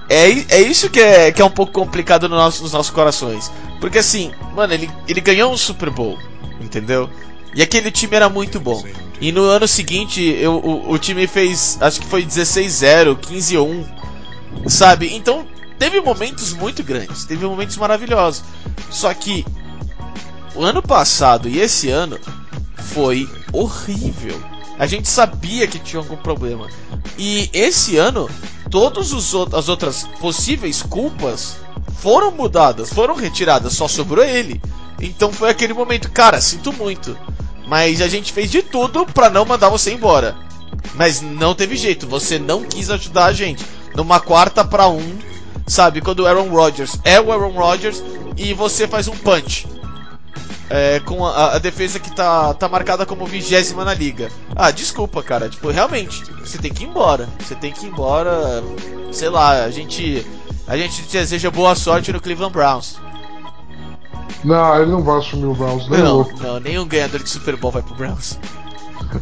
[0.08, 3.50] É, é isso que é, que é um pouco complicado no nosso- nos nossos corações.
[3.80, 6.18] Porque assim, mano, ele, ele ganhou um Super Bowl,
[6.60, 7.08] entendeu?
[7.54, 8.82] E aquele time era muito bom.
[9.20, 13.84] E no ano seguinte, eu, o, o time fez, acho que foi 16-0, 15-1,
[14.66, 15.14] sabe?
[15.14, 15.46] Então,
[15.78, 18.42] teve momentos muito grandes, teve momentos maravilhosos.
[18.90, 19.44] Só que
[20.54, 22.18] o ano passado e esse ano
[22.76, 24.40] foi horrível.
[24.78, 26.66] A gente sabia que tinha algum problema.
[27.18, 28.28] E esse ano,
[28.70, 31.56] todas as outras possíveis culpas
[31.98, 34.60] foram mudadas, foram retiradas, só sobrou ele.
[35.00, 37.16] Então foi aquele momento, cara, sinto muito,
[37.66, 40.36] mas a gente fez de tudo pra não mandar você embora.
[40.94, 43.64] Mas não teve jeito, você não quis ajudar a gente.
[43.94, 45.18] Numa quarta pra um,
[45.66, 48.02] sabe, quando o Aaron Rodgers é o Aaron Rodgers
[48.36, 49.66] e você faz um punch.
[50.70, 54.28] É, com a, a defesa que tá, tá marcada como vigésima na liga.
[54.54, 55.48] Ah, desculpa, cara.
[55.48, 57.28] Tipo, realmente, você tem que ir embora.
[57.40, 58.62] Você tem que ir embora.
[59.10, 60.24] Sei lá, a gente.
[60.68, 62.96] A gente te deseja boa sorte no Cleveland Browns.
[64.44, 66.40] Não, ele não vai assumir o Browns, nem Não, louco.
[66.40, 68.38] não, nenhum ganhador de Super Bowl vai pro Browns.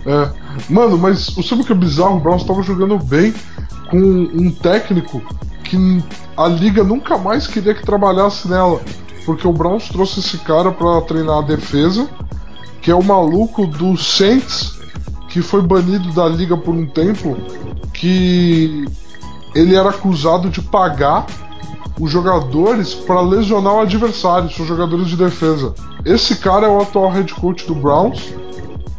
[0.07, 0.31] É.
[0.69, 2.17] Mano, mas sabe o que é bizarro?
[2.17, 3.33] O Browns tava jogando bem
[3.91, 5.23] com um técnico
[5.65, 6.05] que
[6.37, 8.81] a liga nunca mais queria que trabalhasse nela.
[9.29, 12.09] Porque o Browns trouxe esse cara pra treinar a defesa,
[12.81, 14.79] que é o maluco do Saints,
[15.29, 17.37] que foi banido da liga por um tempo,
[17.93, 18.87] que
[19.55, 21.27] ele era acusado de pagar
[22.01, 25.75] os jogadores para lesionar o adversário, são jogadores de defesa.
[26.07, 28.33] Esse cara é o atual head coach do Browns,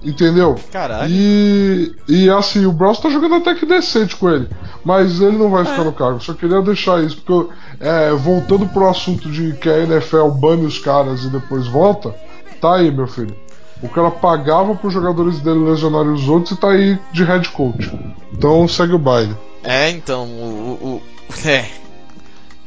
[0.04, 0.58] entendeu?
[0.72, 1.12] Caralho.
[1.12, 4.48] E, e assim, o Browns tá jogando até que decente com ele.
[4.84, 5.86] Mas ele não vai ficar É.
[5.86, 6.22] no cargo.
[6.22, 10.80] Só queria deixar isso, porque é, voltando pro assunto de que a NFL bane os
[10.80, 12.16] caras e depois volta,
[12.62, 13.36] tá aí, meu filho.
[13.82, 17.92] O cara pagava pros jogadores dele lesionarem os outros e tá aí de head coach.
[18.34, 19.36] Então segue o baile.
[19.64, 20.80] É, então, o.
[20.82, 21.66] o- o- é.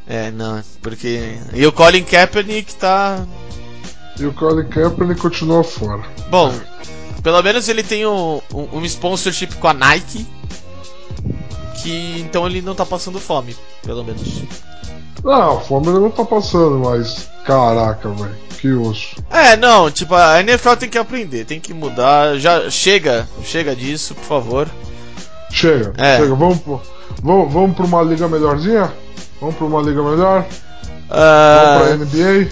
[0.06, 1.38] É, não, porque.
[1.54, 3.24] E o Colin Kaepernick tá.
[4.18, 6.02] E o Colin Kaepernick continua fora.
[6.30, 6.52] Bom,
[7.22, 10.26] pelo menos ele tem um, um, um sponsorship com a Nike.
[11.82, 14.22] Que então ele não tá passando fome, pelo menos.
[15.24, 17.28] Não, fome ele não tá passando, mas.
[17.44, 18.34] Caraca, velho.
[18.60, 19.16] Que osso.
[19.30, 22.36] É, não, tipo, a NFL tem que aprender, tem que mudar.
[22.38, 24.68] Já chega, chega disso, por favor.
[25.50, 26.18] Chega, É.
[26.18, 26.34] chega.
[26.34, 26.80] Vamos, pro,
[27.22, 28.92] vamos, vamos pra uma liga melhorzinha?
[29.40, 30.42] Vamos pra uma liga melhor?
[30.42, 32.48] Vamos Ah, pra NBA?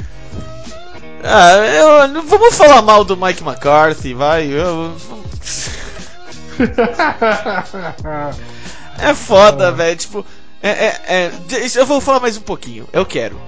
[1.22, 4.46] ah, eu, não vamos falar mal do Mike McCarthy, vai.
[4.48, 4.92] eu-
[9.02, 9.96] é foda, velho.
[9.96, 10.24] Tipo,
[10.62, 11.32] é, é, é,
[11.76, 12.88] eu vou falar mais um pouquinho.
[12.92, 13.40] Eu quero.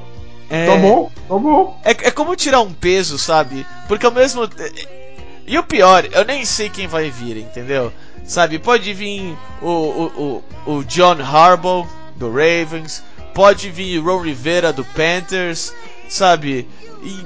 [0.48, 1.80] É, Tá bom, tá bom.
[1.84, 3.66] É, é como tirar um peso, sabe?
[3.88, 4.48] Porque ao mesmo
[5.46, 7.92] E o pior, eu nem sei quem vai vir, entendeu?
[8.24, 13.02] Sabe, pode vir o, o, o, o John Harbaugh do Ravens,
[13.34, 15.72] pode vir o Ron Rivera do Panthers,
[16.08, 16.68] sabe?
[17.02, 17.24] E,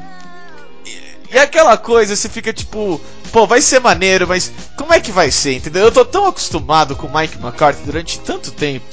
[1.32, 3.00] e, aquela coisa, você fica tipo,
[3.32, 5.84] pô, vai ser maneiro, mas como é que vai ser, entendeu?
[5.84, 8.84] Eu tô tão acostumado com o Mike McCarthy durante tanto tempo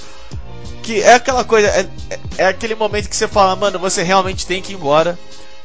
[0.82, 4.46] que é aquela coisa, é, é, é aquele momento que você fala, mano, você realmente
[4.46, 5.18] tem que ir embora,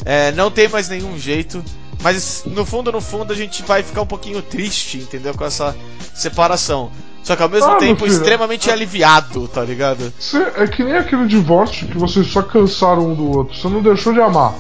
[0.05, 1.61] é, não tem mais nenhum jeito,
[2.01, 5.35] mas no fundo, no fundo, a gente vai ficar um pouquinho triste, entendeu?
[5.35, 5.75] Com essa
[6.15, 6.91] separação.
[7.25, 10.13] Só que ao mesmo Ah, tempo extremamente aliviado, tá ligado?
[10.21, 13.57] Cê- é que nem aquele divórcio que vocês só cansaram um do outro.
[13.57, 14.55] Você não deixou de amar.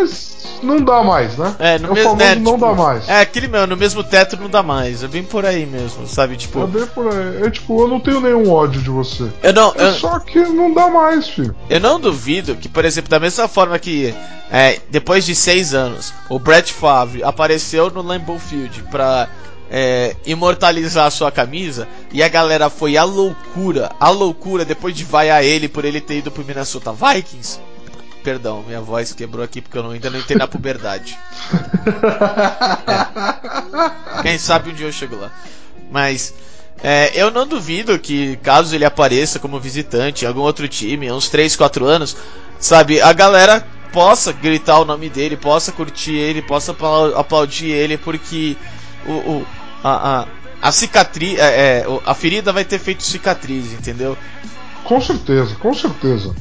[0.00, 1.54] Mas não dá mais, né?
[1.58, 3.08] É, no o mesmo né, não tipo, dá mais.
[3.08, 5.02] É, aquele meu, no mesmo teto não dá mais.
[5.02, 6.36] É bem por aí mesmo, sabe?
[6.36, 7.42] Tipo, É bem por aí.
[7.46, 9.28] É tipo, eu não tenho nenhum ódio de você.
[9.42, 11.54] eu não, É eu, só que não dá mais, filho.
[11.70, 14.14] eu não duvido que, por exemplo, da mesma forma que
[14.50, 19.28] é, depois de seis anos o Brett Favre apareceu no Lambeau Field pra
[19.70, 25.04] é, imortalizar a sua camisa e a galera foi à loucura, à loucura depois de
[25.04, 27.58] vaiar ele por ele ter ido pro Minnesota Vikings.
[28.26, 31.16] Perdão, minha voz quebrou aqui porque eu não, ainda não entrei na puberdade.
[34.18, 34.22] É.
[34.22, 35.30] Quem sabe um dia eu chego lá.
[35.90, 36.34] Mas
[36.82, 41.28] é, eu não duvido que caso ele apareça como visitante em algum outro time, uns
[41.28, 42.16] 3, 4 anos,
[42.58, 46.74] sabe, a galera possa gritar o nome dele, possa curtir ele, possa
[47.14, 48.56] aplaudir ele, porque
[49.06, 49.46] o, o
[49.84, 50.26] a, a,
[50.62, 54.16] a cicatriz, é, é, a ferida vai ter feito cicatriz, entendeu?
[54.82, 56.34] Com certeza, com certeza.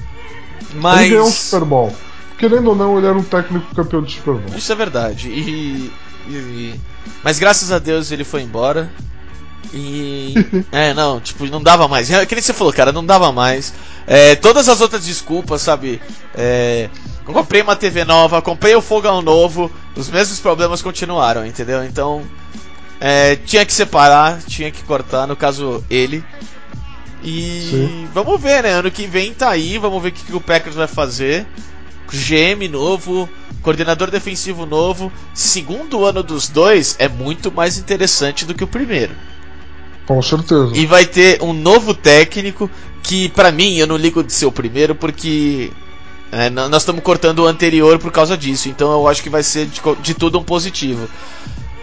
[0.76, 1.02] Mas...
[1.02, 1.96] Ele ganhou um Super Bowl.
[2.38, 4.58] Querendo ou não, ele era um técnico campeão de Super Bowl.
[4.58, 5.30] Isso é verdade.
[5.30, 5.92] E,
[6.28, 6.80] e,
[7.24, 8.92] mas graças a Deus ele foi embora.
[9.74, 10.34] E.
[10.72, 12.12] é, não, tipo, não dava mais.
[12.12, 13.74] É, que nem você falou, cara, não dava mais.
[14.06, 16.02] É, todas as outras desculpas, sabe?
[16.34, 16.90] É,
[17.26, 21.84] comprei uma TV nova, comprei o fogão novo, os mesmos problemas continuaram, entendeu?
[21.84, 22.24] Então.
[22.98, 26.24] É, tinha que separar, tinha que cortar, no caso ele.
[27.26, 28.08] E Sim.
[28.14, 28.72] vamos ver, né?
[28.72, 31.46] Ano que vem tá aí, vamos ver o que, que o Packers vai fazer.
[32.12, 33.28] GM novo,
[33.64, 35.12] coordenador defensivo novo.
[35.34, 39.14] Segundo ano dos dois é muito mais interessante do que o primeiro.
[40.06, 40.72] Com certeza.
[40.76, 42.70] E vai ter um novo técnico
[43.02, 45.72] que, para mim, eu não ligo de ser o primeiro porque
[46.32, 48.70] é, nós estamos cortando o anterior por causa disso.
[48.70, 51.10] Então eu acho que vai ser de, de tudo um positivo.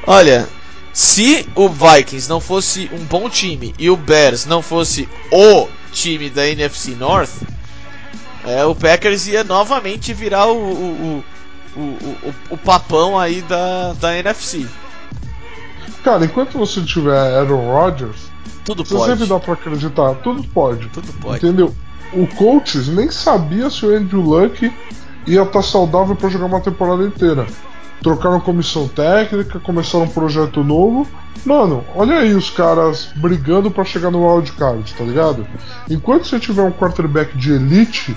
[0.06, 0.48] Olha,
[0.92, 6.28] se o Vikings não fosse um bom time e o Bears não fosse o time
[6.28, 7.30] da NFC North,
[8.44, 11.24] é, o Packers ia novamente virar o, o,
[11.76, 14.66] o, o, papão aí da, da NFC.
[16.02, 18.30] Cara, enquanto você tiver Aaron Rodgers,
[18.64, 19.12] tudo você pode.
[19.12, 20.14] sempre dá pra acreditar.
[20.16, 20.88] Tudo pode.
[20.88, 21.38] Tudo pode.
[21.38, 21.74] Entendeu?
[22.12, 24.70] O coaches nem sabia se o Andrew Luck
[25.26, 27.46] ia estar tá saudável para jogar uma temporada inteira
[28.02, 31.06] trocaram comissão técnica, começaram um projeto novo.
[31.44, 35.46] Mano, olha aí os caras brigando para chegar no wildcard, tá ligado?
[35.88, 38.16] Enquanto você tiver um quarterback de elite,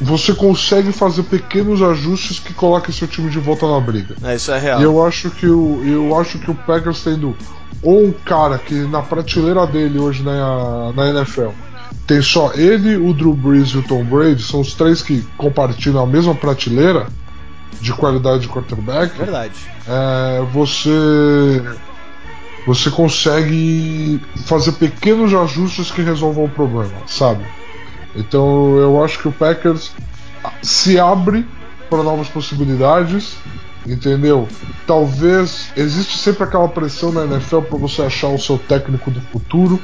[0.00, 4.14] você consegue fazer pequenos ajustes que coloquem seu time de volta na briga.
[4.22, 4.80] É, isso é real.
[4.80, 7.36] E eu acho que o, eu acho que o Packers tendo
[7.82, 11.50] ou um cara que na prateleira dele hoje na, na NFL
[12.06, 16.02] tem só ele, o Drew Brees e o Tom Brady, são os três que compartilham
[16.02, 17.06] a mesma prateleira
[17.80, 19.54] de qualidade de quarterback, Verdade.
[19.86, 21.62] É, você
[22.66, 27.44] você consegue fazer pequenos ajustes que resolvam o problema, sabe?
[28.14, 29.92] Então eu acho que o Packers
[30.62, 31.46] se abre
[31.88, 33.36] para novas possibilidades,
[33.86, 34.46] entendeu?
[34.86, 39.80] Talvez existe sempre aquela pressão na NFL para você achar o seu técnico do futuro.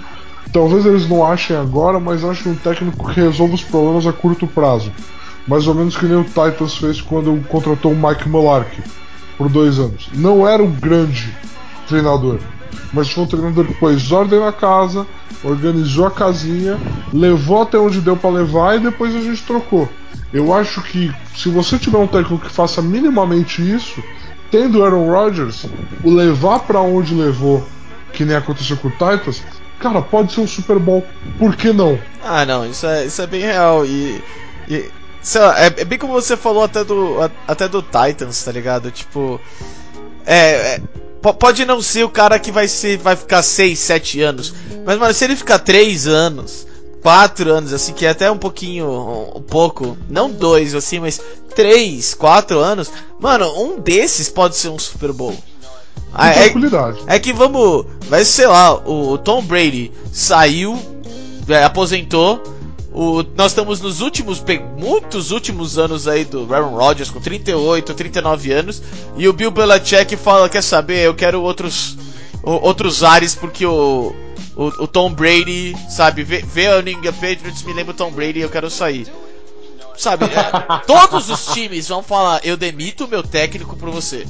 [0.53, 4.47] Talvez eles não achem agora, mas achem um técnico que resolva os problemas a curto
[4.47, 4.93] prazo
[5.47, 8.83] mais ou menos que nem o Titans fez quando contratou o Mike Mularkey
[9.37, 10.09] por dois anos.
[10.15, 11.35] Não era um grande
[11.87, 12.39] treinador,
[12.93, 15.07] mas foi um treinador que pôs ordem na casa,
[15.43, 16.79] organizou a casinha,
[17.13, 19.89] levou até onde deu para levar e depois a gente trocou.
[20.33, 24.03] Eu acho que se você tiver um técnico que faça minimamente isso,
[24.51, 25.67] tendo Aaron Rodgers,
[26.03, 27.65] o levar para onde levou,
[28.13, 29.43] que nem aconteceu com o Titans,
[29.79, 31.05] cara, pode ser um Super Bowl.
[31.39, 31.99] Por que não?
[32.23, 33.85] Ah, não, isso é, isso é bem real.
[33.85, 34.23] E,
[34.69, 34.91] e
[35.25, 37.17] sei lá, é, é, bem como você falou até do,
[37.49, 38.91] até do Titans, tá ligado?
[38.91, 39.41] Tipo.
[40.27, 40.81] É, é,
[41.39, 44.55] Pode não ser o cara que vai ser vai ficar 6, 7 anos.
[44.85, 46.67] Mas, mano, se ele ficar 3 anos,
[47.01, 48.87] 4 anos, assim, que é até um pouquinho.
[48.87, 49.97] Um, um pouco.
[50.07, 51.19] Não dois, assim, mas
[51.55, 52.93] 3, 4 anos.
[53.19, 55.35] Mano, um desses pode ser um Super Bowl.
[56.13, 56.53] Ah, é,
[57.07, 57.87] é, que vamos.
[58.09, 60.79] Vai sei lá, o Tom Brady saiu,
[61.49, 62.43] é, aposentou
[62.95, 64.43] o, nós estamos nos últimos,
[64.79, 68.81] muitos últimos anos aí do Aaron Rodgers, com 38, 39 anos,
[69.17, 71.97] e o Bill Belichick fala, quer saber, eu quero outros,
[72.45, 74.15] outros ares, porque o,
[74.55, 78.39] o, o Tom Brady, sabe, vê, vê a New Patriots, me lembra o Tom Brady
[78.39, 79.09] e eu quero sair.
[79.99, 80.31] Sabe, é,
[80.87, 84.25] todos os times vão falar, eu demito o meu técnico por você.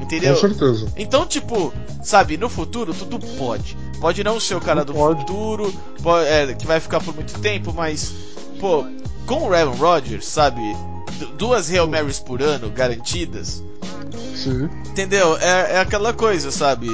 [0.00, 0.34] Entendeu?
[0.34, 0.92] Com certeza.
[0.96, 3.76] Então, tipo, sabe, no futuro tudo pode.
[4.04, 5.20] Pode não ser o cara do pode.
[5.20, 8.12] futuro, pode, é, que vai ficar por muito tempo, mas,
[8.60, 8.84] pô,
[9.24, 10.60] com o Aaron Rodgers, sabe?
[11.38, 13.64] Duas Real Marys por ano garantidas.
[14.36, 14.68] Sim.
[14.90, 15.38] Entendeu?
[15.38, 16.86] É, é aquela coisa, sabe?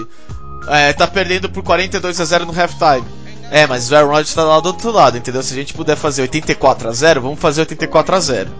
[0.68, 3.04] É, tá perdendo por 42 a 0 no halftime.
[3.50, 5.42] É, mas o Aaron Rodgers tá lá do outro lado, entendeu?
[5.42, 8.50] Se a gente puder fazer 84 a 0, vamos fazer 84 a 0.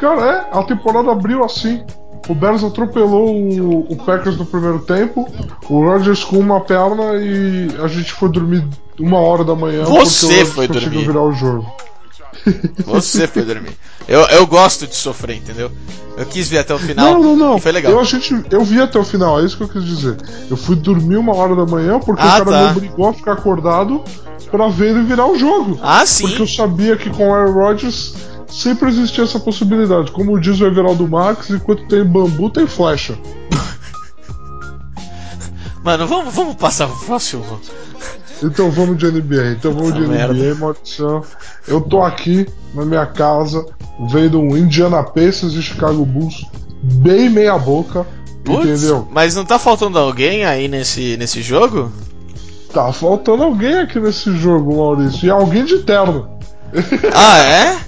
[0.00, 1.86] Cara, é, a temporada abriu assim.
[2.28, 5.28] O Bears atropelou o, o, Packers no primeiro tempo,
[5.68, 8.66] o Rodgers com uma perna e a gente foi dormir
[8.98, 11.06] uma hora da manhã Você foi dormir.
[11.06, 11.66] virar o jogo.
[12.84, 13.76] Você foi dormir.
[14.08, 15.70] Eu, eu gosto de sofrer, entendeu?
[16.16, 17.14] Eu quis ver até o final.
[17.14, 17.58] Não, não, não.
[17.58, 17.92] Foi legal.
[17.92, 20.16] Eu, a gente, eu vi até o final, é isso que eu quis dizer.
[20.50, 22.64] Eu fui dormir uma hora da manhã porque Ah, o cara tá.
[22.64, 24.02] me obrigou a ficar acordado
[24.50, 25.78] pra ver ele virar o jogo.
[25.82, 26.26] Ah, sim.
[26.28, 28.14] Porque eu sabia que com o Aaron Rodgers
[28.48, 30.10] sempre existia essa possibilidade.
[30.12, 33.18] Como diz o Everaldo Max, enquanto tem bambu, tem flecha.
[35.82, 37.44] Mano, vamos, vamos passar pro próximo.
[38.42, 39.52] Então vamos de NBA.
[39.52, 40.54] Então vamos Essa de NBA, merda.
[40.56, 41.22] maldição.
[41.66, 43.64] Eu tô aqui na minha casa,
[44.10, 46.44] vendo um Indiana Pacers e Chicago Bulls
[46.82, 48.06] bem meia boca.
[48.44, 49.08] Putz, Entendeu?
[49.10, 51.90] mas não tá faltando alguém aí nesse, nesse jogo?
[52.72, 55.26] Tá faltando alguém aqui nesse jogo, Maurício.
[55.26, 56.28] E alguém de terno.
[57.14, 57.78] Ah, é?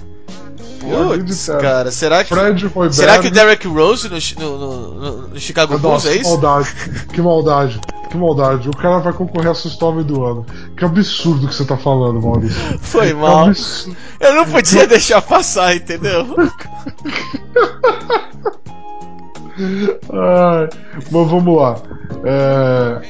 [0.79, 2.33] Putz, cara, será que.
[2.33, 2.95] Fred Royberg.
[2.95, 6.29] Será que o Derek Rose no, no, no- no- Chicago Bulls é que isso?
[6.29, 6.73] maldade.
[7.13, 7.81] Que maldade.
[8.09, 8.69] Que maldade.
[8.69, 10.45] O cara vai concorrer a sexto homem do ano.
[10.75, 12.79] Que absurdo que você tá falando, Maurício.
[12.79, 13.51] Foi Que mal.
[14.19, 16.25] Eu não podia deixar passar, entendeu?
[21.11, 21.81] Mas vamos lá.
[22.23, 23.01] É,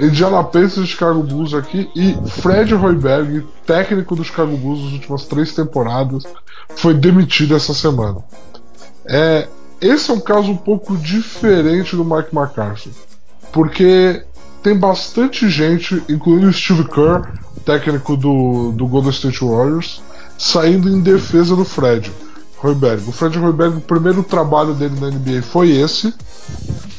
[0.00, 5.54] Indiana Pacers Chicago Bulls aqui e Fred Hoiberg, técnico do Chicago Bulls nas últimas três
[5.54, 6.24] temporadas,
[6.76, 8.18] foi demitido essa semana.
[9.06, 9.48] É,
[9.80, 12.90] esse é um caso um pouco diferente do Mike McCarthy,
[13.52, 14.22] porque
[14.62, 17.22] tem bastante gente, incluindo Steve Kerr,
[17.64, 20.02] técnico do, do Golden State Warriors,
[20.36, 22.12] saindo em defesa do Fred.
[22.62, 23.08] Hoiberg.
[23.08, 26.14] O Fred Hoiberg, o primeiro trabalho dele na NBA foi esse.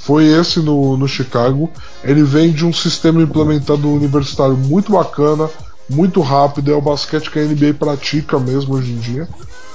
[0.01, 1.69] Foi esse no, no Chicago.
[2.03, 5.49] Ele vem de um sistema implementado universitário muito bacana,
[5.89, 6.71] muito rápido.
[6.71, 9.27] É o basquete que a NBA pratica mesmo hoje em dia.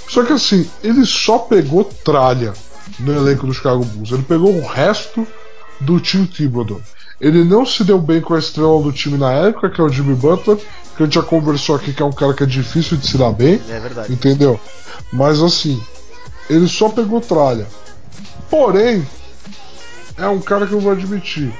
[0.08, 2.52] Só que assim, ele só pegou tralha
[2.98, 4.12] no elenco do Chicago Bulls.
[4.12, 5.26] Ele pegou o resto
[5.80, 6.80] do time Thibodeau.
[7.24, 9.88] Ele não se deu bem com a estrela do time na época, que é o
[9.88, 12.98] Jimmy Butler, que a gente já conversou aqui que é um cara que é difícil
[12.98, 13.58] de se dar bem.
[13.66, 14.12] É verdade.
[14.12, 14.60] Entendeu?
[15.10, 15.82] Mas assim,
[16.50, 17.66] ele só pegou tralha.
[18.50, 19.06] Porém,
[20.18, 21.50] é um cara que eu vou admitir.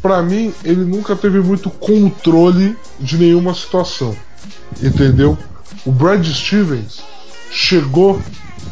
[0.00, 4.16] Pra mim, ele nunca teve muito controle de nenhuma situação.
[4.82, 5.36] Entendeu?
[5.84, 7.02] O Brad Stevens
[7.50, 8.18] chegou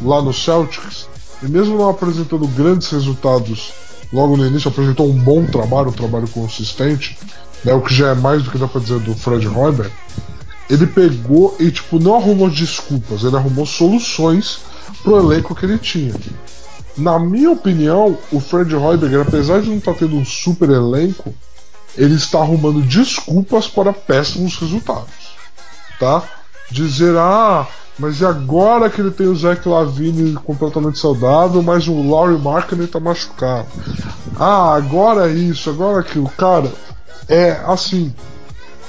[0.01, 1.07] lá no Celtics
[1.43, 6.27] e mesmo não apresentando grandes resultados logo no início, apresentou um bom trabalho, um trabalho
[6.27, 7.17] consistente,
[7.63, 9.91] né, o que já é mais do que dá pra dizer do Fred Hoiberg
[10.69, 14.59] ele pegou e tipo não arrumou desculpas, ele arrumou soluções
[15.03, 16.13] pro elenco que ele tinha.
[16.97, 21.33] Na minha opinião, o Fred Hoiberg, apesar de não estar tendo um super elenco,
[21.95, 25.35] ele está arrumando desculpas para péssimos resultados,
[25.99, 26.23] tá?
[26.71, 27.67] Dizer ah,
[27.97, 32.99] mas agora que ele tem o Zach Lavine completamente saudável, mas o Laurie Markkinen tá
[32.99, 33.67] machucado.
[34.37, 36.71] Ah, agora isso, agora aquilo, cara.
[37.27, 38.13] É assim,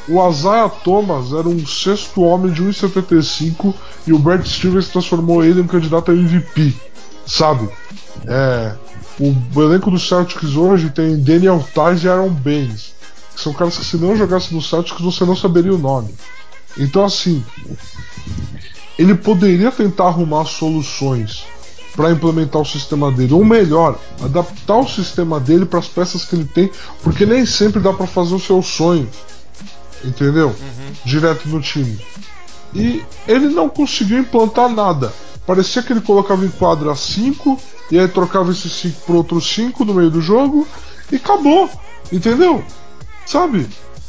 [0.09, 3.75] o Isaiah Thomas era um sexto homem de 1,75
[4.07, 6.75] e o Brad Stevens transformou ele em candidato a MVP,
[7.27, 7.69] sabe?
[8.25, 8.75] É,
[9.19, 12.95] o, o elenco do Celtics hoje tem Daniel Tice e Aaron Baines,
[13.35, 16.15] que são caras que se não jogasse no Celtics você não saberia o nome.
[16.77, 17.45] Então assim,
[18.99, 21.45] ele poderia tentar arrumar soluções
[21.95, 26.37] para implementar o sistema dele, ou melhor, adaptar o sistema dele para as peças que
[26.37, 26.71] ele tem,
[27.03, 29.09] porque nem sempre dá para fazer o seu sonho
[30.05, 30.55] entendeu?
[31.05, 31.99] Direto no time.
[32.75, 35.13] E ele não conseguiu implantar nada.
[35.47, 37.59] Parecia que ele colocava em quadra 5
[37.91, 40.67] e aí trocava esses 5 por outros 5 no meio do jogo
[41.11, 41.71] e acabou.
[42.13, 42.63] Entendeu?
[43.25, 43.67] Sabe?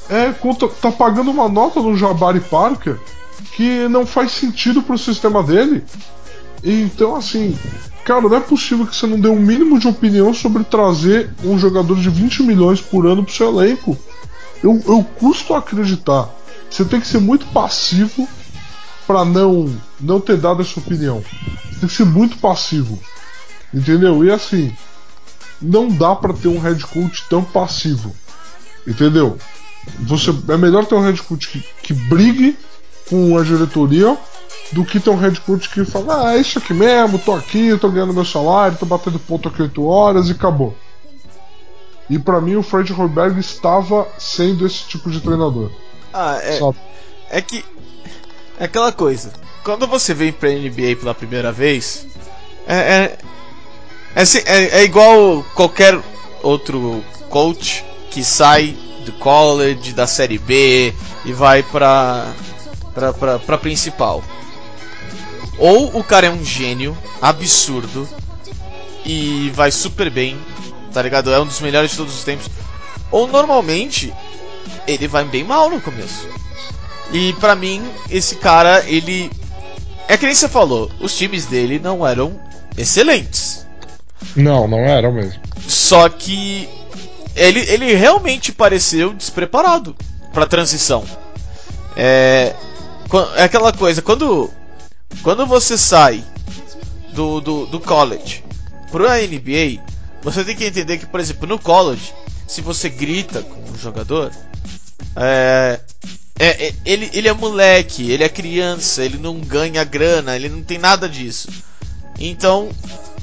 [0.09, 2.97] É, conta- tá pagando uma nota no Jabari Parker
[3.53, 5.83] que não faz sentido pro sistema dele.
[6.63, 7.57] Então, assim,
[8.03, 11.57] cara, não é possível que você não dê um mínimo de opinião sobre trazer um
[11.57, 13.97] jogador de 20 milhões por ano pro seu elenco.
[14.63, 16.29] Eu, eu custo acreditar.
[16.69, 18.27] Você tem que ser muito passivo
[19.05, 21.23] para não não ter dado essa opinião.
[21.71, 22.99] Você tem que ser muito passivo.
[23.73, 24.23] Entendeu?
[24.23, 24.73] E assim,
[25.61, 28.15] não dá para ter um head coach tão passivo.
[28.85, 29.37] Entendeu?
[29.99, 32.57] Você é melhor ter um head coach que, que brigue
[33.09, 34.17] com a diretoria
[34.71, 37.77] do que ter um head coach que fala, ah, é isso aqui mesmo, tô aqui,
[37.77, 40.75] tô ganhando meu salário, tô batendo ponto aqui 8 horas e acabou.
[42.09, 45.71] E pra mim o Fred Hoiberg estava sendo esse tipo de treinador.
[46.13, 46.77] Ah, é, sabe?
[47.29, 47.63] é que.
[48.59, 49.31] É aquela coisa.
[49.63, 52.07] Quando você vem pra NBA pela primeira vez,
[52.65, 52.75] é.
[52.75, 53.17] É,
[54.15, 55.99] é, assim- é- é igual qualquer
[56.41, 60.93] outro coach que sai do college, da série B
[61.25, 62.25] e vai pra.
[62.97, 64.23] Pra, pra, pra principal.
[65.59, 68.09] Ou o cara é um gênio absurdo
[69.05, 70.35] e vai super bem,
[70.91, 71.31] tá ligado?
[71.31, 72.49] É um dos melhores de todos os tempos.
[73.11, 74.11] Ou normalmente
[74.87, 76.27] ele vai bem mal no começo.
[77.13, 79.31] E pra mim, esse cara, ele
[80.07, 82.39] é que nem você falou, os times dele não eram
[82.75, 83.65] excelentes.
[84.35, 85.39] Não, não era mesmo.
[85.67, 86.67] Só que
[87.35, 89.95] ele, ele realmente pareceu despreparado
[90.33, 91.05] para transição.
[91.95, 92.53] É,
[93.35, 94.49] é aquela coisa, quando,
[95.21, 96.23] quando você sai
[97.13, 98.43] do, do, do college
[98.91, 99.81] para a NBA,
[100.21, 102.13] você tem que entender que, por exemplo, no college,
[102.47, 104.31] se você grita com um jogador,
[105.15, 105.79] é,
[106.39, 110.61] é, é, ele, ele é moleque, ele é criança, ele não ganha grana, ele não
[110.61, 111.49] tem nada disso.
[112.19, 112.69] Então,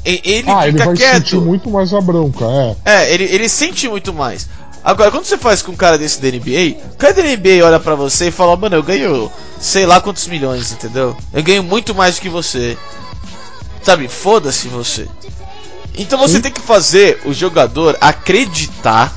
[0.05, 1.15] ele ah, fica ele vai quieto.
[1.15, 2.77] sentir muito mais a bronca, é.
[2.85, 4.49] É, ele, ele sente muito mais.
[4.85, 7.81] Agora, quando você faz com um cara desse da NBA, o cara da NBA olha
[7.81, 11.17] pra você e fala, mano, eu ganho sei lá quantos milhões, entendeu?
[11.33, 12.77] Eu ganho muito mais do que você.
[13.83, 15.09] Sabe, foda-se você.
[15.97, 16.43] Então você Sim.
[16.43, 19.11] tem que fazer o jogador acreditar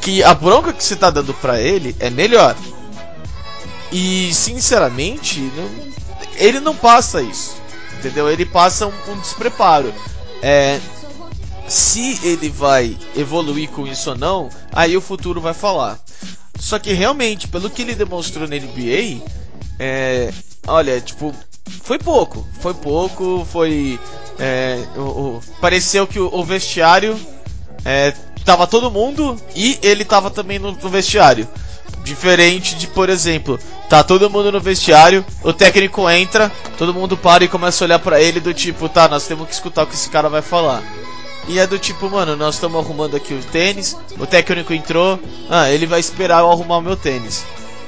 [0.00, 2.54] que a bronca que você tá dando pra ele é melhor.
[3.90, 5.70] E sinceramente, não,
[6.36, 7.56] ele não passa isso.
[7.98, 8.30] Entendeu?
[8.30, 9.92] Ele passa um, um despreparo.
[10.40, 10.80] É,
[11.68, 15.98] se ele vai evoluir com isso ou não, aí o futuro vai falar.
[16.58, 19.22] Só que realmente, pelo que ele demonstrou na NBA,
[19.78, 20.32] é,
[20.66, 21.34] olha, tipo,
[21.82, 22.46] foi pouco.
[22.60, 23.98] Foi pouco, foi.
[24.38, 27.18] É, o, o, pareceu que o, o vestiário
[27.84, 28.12] é,
[28.44, 31.48] tava todo mundo e ele tava também no, no vestiário.
[32.04, 33.58] Diferente de, por exemplo,
[33.88, 37.98] tá todo mundo no vestiário, o técnico entra, todo mundo para e começa a olhar
[38.00, 40.82] para ele do tipo, tá, nós temos que escutar o que esse cara vai falar.
[41.48, 45.18] E é do tipo, mano, nós estamos arrumando aqui o tênis, o técnico entrou,
[45.50, 47.44] ah, ele vai esperar eu arrumar o meu tênis.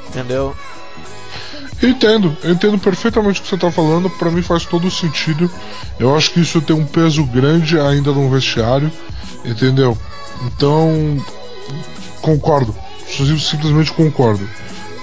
[0.09, 0.55] Entendeu?
[1.81, 5.51] Eu entendo, eu entendo perfeitamente o que você está falando, para mim faz todo sentido.
[5.99, 8.91] Eu acho que isso tem um peso grande ainda no vestiário,
[9.45, 9.97] entendeu?
[10.47, 11.23] Então,
[12.21, 12.75] concordo,
[13.07, 14.49] simplesmente concordo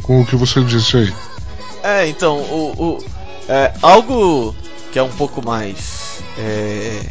[0.02, 1.14] com o que você disse aí.
[1.84, 3.04] É, então, o, o
[3.48, 4.56] é, algo
[4.92, 7.02] que é um pouco mais é,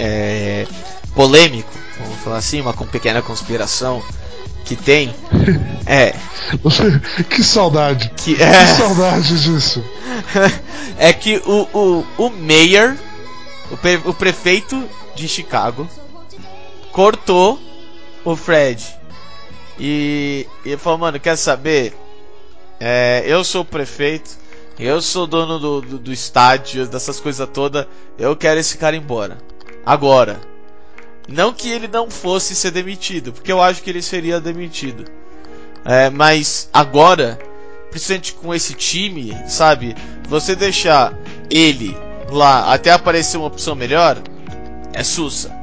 [0.00, 0.66] é,
[1.14, 4.02] polêmico, vamos falar assim, uma pequena conspiração
[4.64, 5.14] que tem.
[5.86, 6.14] É.
[7.28, 8.12] Que saudade.
[8.16, 9.84] Que, é, que saudade disso.
[10.96, 12.96] É que o, o, o mayor
[13.72, 15.88] o, pre, o prefeito de Chicago
[16.92, 17.58] cortou
[18.24, 18.86] o Fred.
[19.80, 21.96] E, e falou mano quer saber?
[22.78, 24.38] É, eu sou o prefeito
[24.78, 27.86] eu sou dono do, do, do estádio dessas coisas todas
[28.18, 29.36] eu quero esse cara embora
[29.84, 30.40] agora
[31.30, 35.04] não que ele não fosse ser demitido, porque eu acho que ele seria demitido.
[35.84, 37.38] É, mas agora,
[37.90, 39.94] principalmente com esse time, sabe?
[40.28, 41.14] Você deixar
[41.48, 41.96] ele
[42.30, 44.18] lá até aparecer uma opção melhor
[44.92, 45.54] é sussa.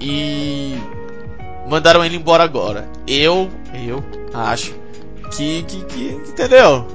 [0.00, 0.74] E
[1.68, 2.88] mandaram ele embora agora.
[3.06, 3.48] Eu,
[3.86, 4.04] eu
[4.34, 4.74] acho
[5.36, 6.86] que, que, que entendeu?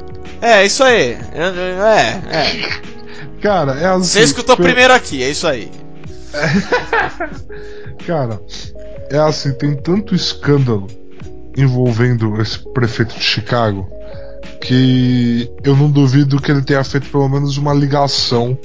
[0.42, 1.18] É, isso aí.
[1.34, 2.99] É, é.
[3.42, 4.04] Cara, é assim.
[4.04, 5.72] Você escutou primeiro aqui, é isso aí.
[8.06, 8.40] Cara,
[9.10, 10.88] é assim, tem tanto escândalo
[11.58, 13.88] envolvendo esse prefeito de Chicago
[14.62, 18.58] que eu não duvido que ele tenha feito pelo menos uma ligação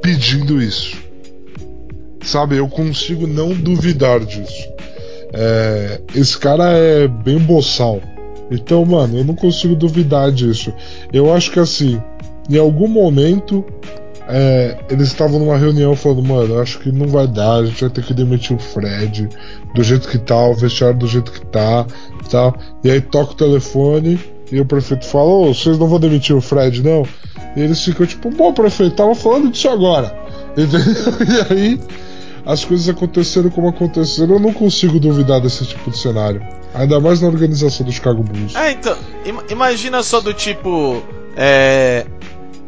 [0.00, 0.96] pedindo isso.
[2.22, 4.68] Sabe, eu consigo não duvidar disso.
[5.32, 8.00] É, esse cara é bem boçal.
[8.50, 10.72] Então, mano, eu não consigo duvidar disso.
[11.12, 12.00] Eu acho que assim,
[12.48, 13.64] em algum momento
[14.28, 17.90] é, eles estavam numa reunião falando, mano, acho que não vai dar, a gente vai
[17.90, 19.28] ter que demitir o Fred
[19.74, 21.86] do jeito que tá, o vestiário do jeito que tá,
[22.30, 22.54] tal.
[22.84, 24.18] E aí toca o telefone
[24.50, 27.06] e o prefeito fala, ô, vocês não vão demitir o Fred, não?
[27.56, 30.16] E eles ficam tipo, bom, prefeito, tava falando disso agora.
[30.56, 30.82] Entendeu?
[31.50, 31.80] E aí
[32.44, 36.42] as coisas aconteceram como aconteceram, eu não consigo duvidar desse tipo de cenário.
[36.74, 38.54] Ainda mais na organização do Chicago Bulls.
[38.56, 38.96] É, então,
[39.50, 41.02] imagina só do tipo.
[41.36, 42.06] É,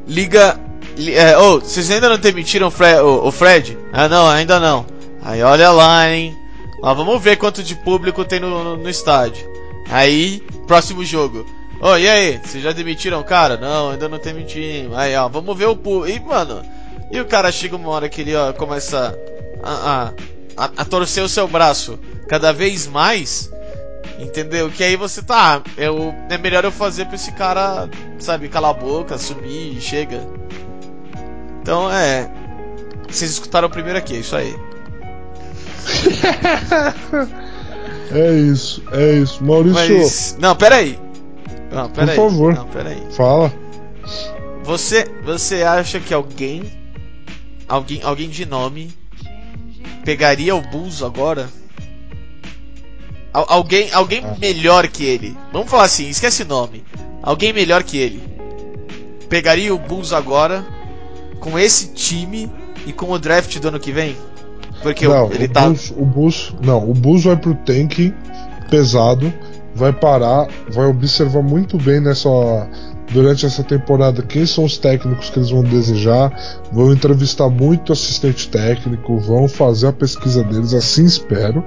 [0.06, 0.58] liga
[0.96, 3.76] é, oh, vocês ainda não demitiram o Fred, o, o Fred?
[3.92, 4.86] Ah, não, ainda não.
[5.22, 6.36] Aí olha lá, hein.
[6.82, 9.44] Ó, vamos ver quanto de público tem no, no, no estádio.
[9.88, 11.44] Aí, próximo jogo.
[11.80, 12.40] Oh, e aí?
[12.42, 13.56] Vocês já demitiram o cara?
[13.56, 14.96] Não, ainda não demitimos.
[14.96, 16.16] Aí, ó, vamos ver o público.
[16.16, 16.62] E, mano,
[17.10, 19.18] e o cara chega uma hora que ele, ó, começa
[19.62, 21.98] a, a, a, a torcer o seu braço
[22.28, 23.50] cada vez mais.
[24.18, 24.70] Entendeu?
[24.70, 25.62] Que aí você tá.
[25.76, 27.88] Eu, é melhor eu fazer pra esse cara,
[28.18, 30.20] sabe, calar a boca, sumir e chega.
[31.60, 32.30] Então é.
[33.08, 34.54] Vocês escutaram primeiro aqui, é isso aí.
[38.12, 39.44] é isso, é isso.
[39.44, 39.98] Maurício.
[39.98, 40.98] Mas, não, peraí.
[41.70, 42.16] Não, peraí.
[42.16, 42.54] Por favor.
[42.54, 43.02] Não, peraí.
[43.12, 43.52] Fala.
[44.64, 46.64] Você, você acha que alguém.
[47.68, 48.92] Alguém, alguém de nome.
[50.04, 51.48] Pegaria o Bulls agora?
[53.34, 54.36] Alguém alguém ah.
[54.40, 55.36] melhor que ele.
[55.52, 56.84] Vamos falar assim, esquece o nome.
[57.22, 58.22] Alguém melhor que ele.
[59.28, 60.64] pegaria o Bulls agora
[61.40, 62.50] com esse time
[62.86, 64.16] e com o draft do ano que vem?
[64.82, 65.62] Porque não, ele o tá.
[65.62, 68.14] Bulls, o Bulls, não, o Bulls vai pro tanking
[68.70, 69.32] pesado,
[69.74, 72.28] vai parar, vai observar muito bem nessa
[73.10, 76.32] durante essa temporada quem são os técnicos que eles vão desejar,
[76.72, 81.64] vão entrevistar muito assistente técnico, vão fazer a pesquisa deles, assim espero,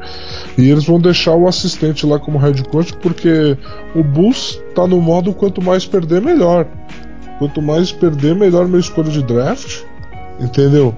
[0.57, 3.57] e eles vão deixar o assistente lá como head coach porque
[3.95, 6.67] o Bulls tá no modo quanto mais perder melhor.
[7.39, 9.83] Quanto mais perder, melhor minha escolha de draft,
[10.39, 10.93] entendeu?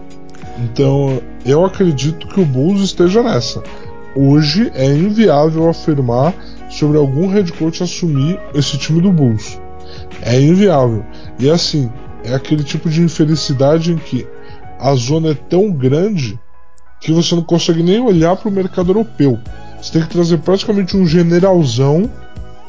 [0.58, 3.62] Então, eu acredito que o Bulls esteja nessa.
[4.16, 6.34] Hoje é inviável afirmar
[6.70, 9.60] sobre algum head coach assumir esse time do Bulls.
[10.22, 11.05] É inviável.
[11.38, 11.91] E assim,
[12.24, 14.28] é aquele tipo de infelicidade em que
[14.80, 16.39] a zona é tão grande
[16.99, 19.39] que você não consegue nem olhar para o mercado europeu.
[19.82, 22.10] Você tem que trazer praticamente um generalzão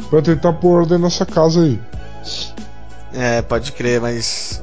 [0.08, 1.80] para tentar pôr ordem nessa casa aí.
[3.12, 4.62] É, pode crer, mas.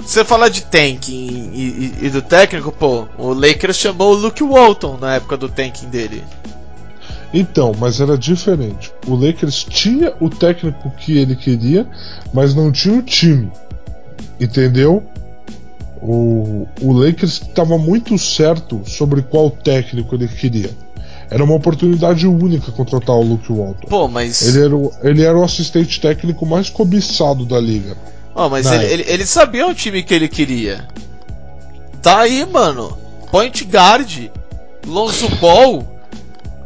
[0.00, 4.42] Você fala de tanking e, e, e, do técnico, pô, o Lakers chamou o Luke
[4.42, 6.24] Walton na época do tanking dele.
[7.36, 8.92] Então, mas era diferente.
[9.08, 11.84] O Lakers tinha o técnico que ele queria,
[12.32, 13.50] mas não tinha o time.
[14.38, 15.02] Entendeu?
[16.00, 20.70] O, o Lakers estava muito certo sobre qual técnico ele queria.
[21.28, 23.88] Era uma oportunidade única contratar o Luke Walton.
[23.88, 24.46] Pô, mas.
[24.46, 27.96] Ele era, o, ele era o assistente técnico mais cobiçado da liga.
[28.32, 30.86] Oh, mas ele, ele, ele, sabia o time que ele queria.
[32.00, 32.96] Tá aí, mano.
[33.32, 34.30] Point guard.
[34.86, 35.93] Lonzo Ball.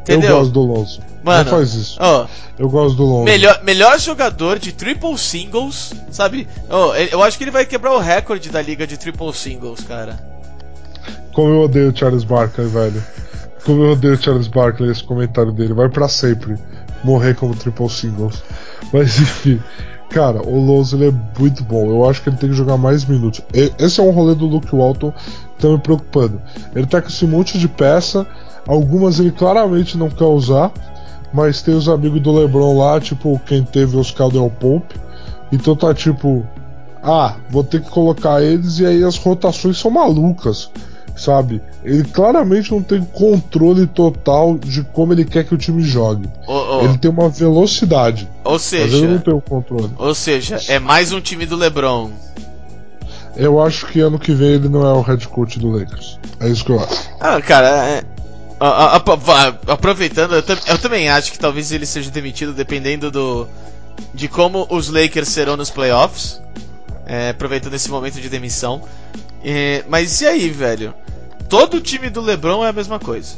[0.09, 0.30] Entendeu?
[0.30, 1.00] Eu gosto do Lonzo.
[1.22, 1.98] Mano, Não faz isso.
[2.00, 2.26] Oh,
[2.59, 3.24] eu gosto do Lonzo.
[3.24, 6.48] Melhor, melhor jogador de triple singles, sabe?
[6.70, 10.18] Oh, eu acho que ele vai quebrar o recorde da liga de triple singles, cara.
[11.32, 13.04] Como eu odeio o Charles Barkley, velho.
[13.64, 15.74] Como eu odeio o Charles Barkley, esse comentário dele.
[15.74, 16.56] Vai para sempre
[17.04, 18.42] morrer como triple singles.
[18.92, 19.62] Mas enfim.
[20.11, 21.88] Cara, o Lonzo ele é muito bom.
[21.88, 23.42] Eu acho que ele tem que jogar mais minutos.
[23.78, 26.40] Esse é um rolê do Luke Walton que tá me preocupando.
[26.74, 28.26] Ele tá com esse monte de peça.
[28.66, 30.72] Algumas ele claramente não quer usar.
[31.32, 34.94] Mas tem os amigos do LeBron lá, tipo quem teve os Caldwell Pope.
[35.52, 36.46] Então tá tipo.
[37.02, 40.70] Ah, vou ter que colocar eles e aí as rotações são malucas
[41.18, 41.60] sabe?
[41.84, 46.28] Ele claramente não tem controle total de como ele quer que o time jogue.
[46.46, 46.84] Oh, oh.
[46.84, 48.28] Ele tem uma velocidade.
[48.44, 49.90] Ou seja, mas ele não tem o controle.
[49.98, 52.10] Ou seja, é mais um time do LeBron.
[53.36, 56.18] Eu acho que ano que vem ele não é o head coach do Lakers.
[56.40, 57.08] É isso que eu acho.
[57.20, 58.04] Ah, cara, é...
[59.66, 63.46] aproveitando, eu, eu também acho que talvez ele seja demitido dependendo do
[64.14, 66.40] de como os Lakers serão nos playoffs.
[67.06, 68.82] É, aproveitando esse momento de demissão.
[69.45, 70.95] É, mas e aí, velho?
[71.49, 73.36] Todo time do LeBron é a mesma coisa.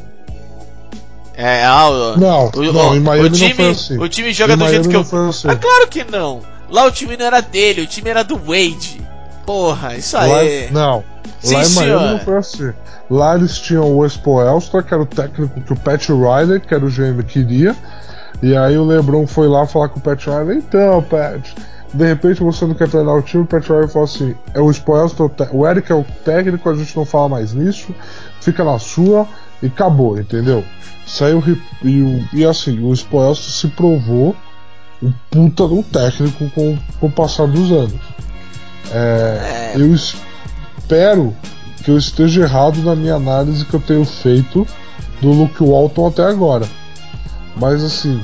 [1.34, 3.98] É, ah, o, não, o, não, em Miami o time, não foi assim.
[3.98, 5.04] O time joga em do Miami jeito que eu.
[5.04, 5.48] Foi assim.
[5.48, 6.42] Ah, claro que não.
[6.68, 9.00] Lá o time não era dele, o time era do Wade.
[9.46, 10.66] Porra, isso aí.
[10.66, 11.04] Lá, não.
[11.40, 12.00] Sim, lá em senhor.
[12.00, 12.72] Miami não foi assim.
[13.08, 16.74] Lá eles tinham o Expo Elstra, que era o técnico que o Pat Riley, que
[16.74, 17.74] era o GM, queria.
[18.42, 21.54] E aí o LeBron foi lá falar com o Pat Riley, então, Pat,
[21.92, 24.70] de repente você não quer treinar o time, o Pat Riley falou assim, é o
[24.70, 27.94] Expo Elstra, o Eric é o técnico, a gente não fala mais nisso,
[28.40, 29.26] fica na sua
[29.62, 30.64] e acabou, entendeu?
[31.06, 31.42] Saiu
[31.82, 34.36] e, e assim, o Expo Elstra se provou
[35.02, 38.00] um puta do técnico com, com o passar dos anos.
[38.92, 41.34] É, eu espero
[41.82, 44.66] que eu esteja errado na minha análise que eu tenho feito
[45.20, 46.66] do Luke Walton até agora.
[47.56, 48.20] Mas assim,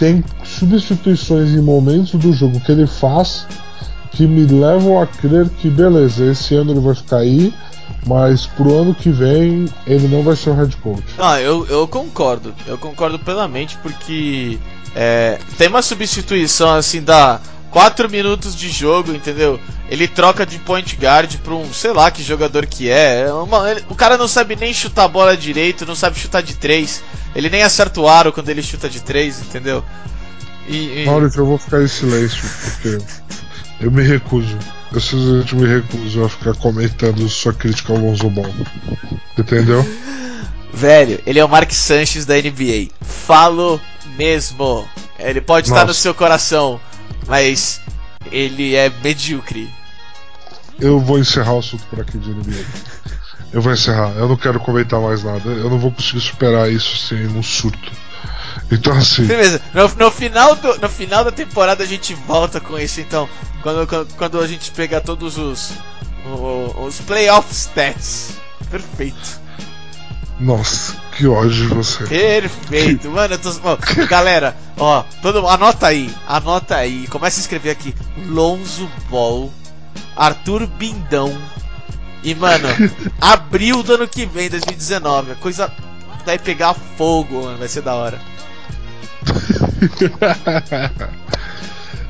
[0.00, 3.46] tem substituições em momentos do jogo que ele faz
[4.12, 7.54] que me levam a crer que beleza, esse ano ele vai ficar aí,
[8.06, 11.04] mas pro ano que vem ele não vai ser o head coach.
[11.18, 14.58] Ah, eu, eu concordo, eu concordo plenamente porque
[14.96, 17.38] é, tem uma substituição assim da
[17.70, 19.60] 4 minutos de jogo, entendeu?
[19.88, 23.22] Ele troca de point guard pra um, sei lá que jogador que é.
[23.22, 26.42] é uma, ele, o cara não sabe nem chutar a bola direito, não sabe chutar
[26.42, 27.02] de 3.
[27.34, 29.84] Ele nem acerta o aro quando ele chuta de 3, entendeu?
[30.68, 31.06] E, e...
[31.06, 32.98] Maurício, eu vou ficar em silêncio, porque
[33.80, 34.56] eu me recuso.
[34.92, 38.52] Eu simplesmente me recuso a ficar comentando sua crítica ao Lonzo Ball.
[39.38, 39.86] Entendeu?
[40.72, 42.88] Velho, ele é o Mark Sanches da NBA.
[43.00, 43.80] Falo
[44.16, 44.88] mesmo.
[45.18, 45.80] Ele pode Nossa.
[45.80, 46.80] estar no seu coração
[47.26, 47.80] mas
[48.30, 49.68] ele é medíocre.
[50.78, 52.64] Eu vou encerrar o assunto por aqui de NBA.
[53.52, 54.10] Eu vou encerrar.
[54.16, 55.50] Eu não quero comentar mais nada.
[55.50, 57.92] Eu não vou conseguir superar isso sem um surto.
[58.70, 59.26] Então assim.
[59.26, 59.60] Beleza.
[59.74, 63.00] No, no, final do, no final da temporada a gente volta com isso.
[63.00, 63.28] Então,
[63.62, 65.72] quando, quando, quando a gente pegar todos os
[66.24, 68.32] os, os playoff stats.
[68.70, 69.40] Perfeito.
[70.40, 72.06] Nossa, que ódio de você.
[72.06, 73.34] Perfeito, mano.
[73.34, 73.50] Eu tô...
[73.62, 73.76] Ó,
[74.08, 75.46] galera, ó, todo...
[75.46, 77.06] anota aí, anota aí.
[77.08, 77.94] Começa a escrever aqui:
[78.26, 79.52] Lonzo Ball,
[80.16, 81.36] Arthur Bindão.
[82.22, 82.66] E, mano,
[83.20, 85.32] abril do ano que vem, 2019.
[85.32, 85.70] A coisa
[86.24, 87.58] vai pegar fogo, mano.
[87.58, 88.18] Vai ser da hora.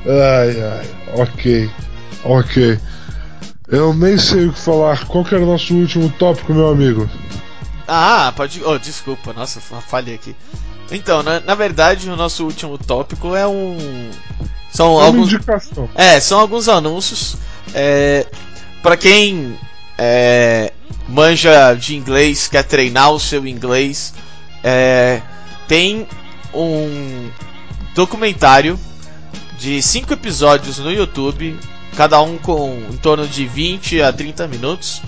[0.05, 1.69] ai, ai, ok,
[2.23, 2.79] ok.
[3.67, 5.05] Eu nem sei o que falar.
[5.05, 7.09] Qual que era o nosso último tópico, meu amigo?
[7.93, 8.63] Ah, pode.
[8.63, 10.33] Oh, desculpa, nossa, falhei aqui.
[10.89, 14.09] Então, na, na verdade, o nosso último tópico é um.
[14.71, 15.27] São É uma alguns.
[15.27, 15.89] indicação.
[15.93, 17.35] É, são alguns anúncios.
[17.73, 18.25] É,
[18.81, 19.57] para quem
[19.97, 20.71] é,
[21.09, 24.13] manja de inglês, quer treinar o seu inglês,
[24.63, 25.21] é,
[25.67, 26.07] tem
[26.53, 27.29] um
[27.93, 28.79] documentário
[29.59, 31.59] de cinco episódios no YouTube,
[31.97, 35.01] cada um com em torno de 20 a 30 minutos,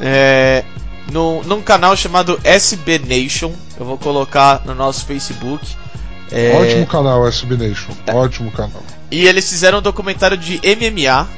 [0.00, 0.64] é,
[1.10, 3.52] no, num canal chamado SB Nation.
[3.78, 5.66] Eu vou colocar no nosso Facebook.
[6.30, 7.92] É, Ótimo canal, SB Nation.
[8.08, 8.82] Ótimo canal.
[9.10, 11.28] e eles fizeram um documentário de MMA,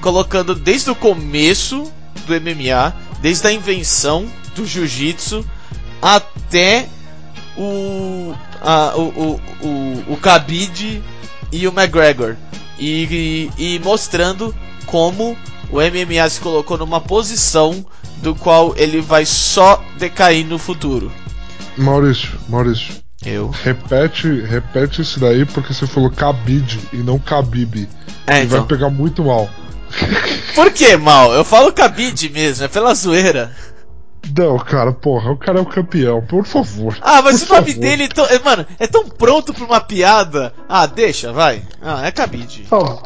[0.00, 1.90] colocando desde o começo
[2.26, 4.26] do MMA, desde a invenção
[4.56, 5.44] do jiu-jitsu
[6.02, 6.88] até
[7.56, 11.02] o, a, o, o, o, o Khabib
[11.52, 12.36] e o McGregor.
[12.78, 14.54] E, e, e mostrando
[14.86, 15.36] como
[15.72, 17.84] o MMA se colocou numa posição
[18.18, 21.10] do qual ele vai só decair no futuro.
[21.76, 22.94] Maurício, Maurício,
[23.24, 23.48] Eu.
[23.50, 27.88] repete, repete isso daí porque você falou cabide e não cabib.
[28.26, 28.66] É, E vai então.
[28.66, 29.48] pegar muito mal.
[30.54, 31.32] Por que mal?
[31.32, 33.50] Eu falo Khabib mesmo, é pela zoeira.
[34.36, 36.96] Não, cara, porra, o cara é o campeão, por favor.
[37.00, 37.80] Ah, mas o nome favor.
[37.80, 40.52] dele, é tão- é, mano, é tão pronto pra uma piada.
[40.68, 41.62] Ah, deixa, vai.
[41.82, 42.66] Ah, é cabide.
[42.70, 43.02] Bom.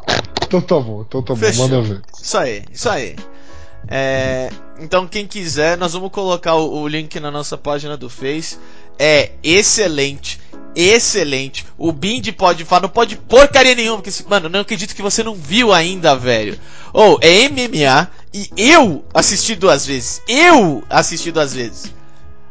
[0.47, 1.69] Então tá bom, então tá bom, Fechou.
[1.69, 2.03] manda ver.
[2.21, 3.17] Isso aí, isso aí.
[3.87, 8.59] É, então, quem quiser, nós vamos colocar o, o link na nossa página do Face.
[8.99, 10.41] É excelente,
[10.75, 11.67] excelente.
[11.77, 15.35] O Bind pode falar, não pode porcaria nenhuma, porque, mano, não acredito que você não
[15.35, 16.59] viu ainda, velho.
[16.93, 20.23] Ou, é MMA e eu assisti duas vezes.
[20.29, 21.93] Eu assisti duas vezes.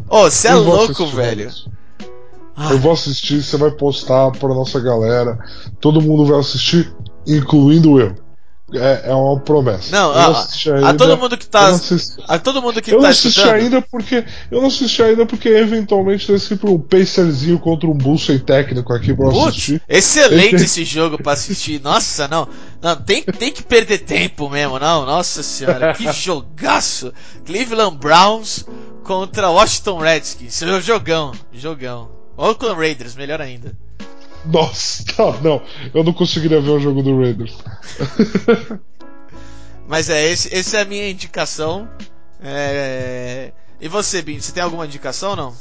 [0.09, 1.49] Ô, você é louco, velho.
[2.55, 2.71] Ah.
[2.71, 5.39] Eu vou assistir, você vai postar pra nossa galera.
[5.79, 6.93] Todo mundo vai assistir,
[7.27, 8.15] incluindo eu.
[8.75, 9.95] É, é uma promessa.
[9.95, 11.67] Não, a, assisti a ainda, todo mundo que tá.
[11.67, 13.53] não assisti, A todo mundo que eu não tá assisti escutando.
[13.55, 14.25] ainda porque.
[14.49, 18.91] Eu não assisti ainda porque eventualmente tem sempre um pacerzinho contra um bull sem técnico
[18.91, 19.81] aqui pra Putz, assistir.
[19.87, 21.79] excelente Esse- esse jogo pra assistir.
[21.83, 22.47] Nossa, não.
[22.81, 25.05] Não, tem, tem que perder tempo mesmo, não.
[25.05, 27.13] Nossa senhora, que jogaço.
[27.45, 28.65] Cleveland Browns
[29.03, 30.59] contra Washington Redskins.
[30.81, 32.09] Jogão, jogão.
[32.35, 33.77] Oakland Raiders, melhor ainda.
[34.45, 35.61] Nossa, tá, não.
[35.93, 37.57] Eu não conseguiria ver o jogo do Raiders.
[39.87, 41.87] Mas é, esse, esse é a minha indicação.
[42.41, 43.51] É...
[43.79, 45.53] E você, Bin, você tem alguma indicação ou não?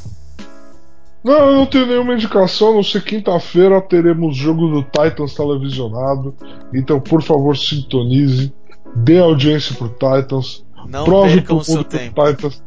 [1.24, 6.34] Não, eu não tenho nenhuma indicação, a não ser quinta-feira teremos jogo do Titans televisionado.
[6.74, 8.52] Então, por favor, sintonize.
[8.94, 10.64] Dê audiência pro Titans.
[10.88, 12.20] Não prove percam pro o seu mundo que tempo.
[12.20, 12.62] o Titans.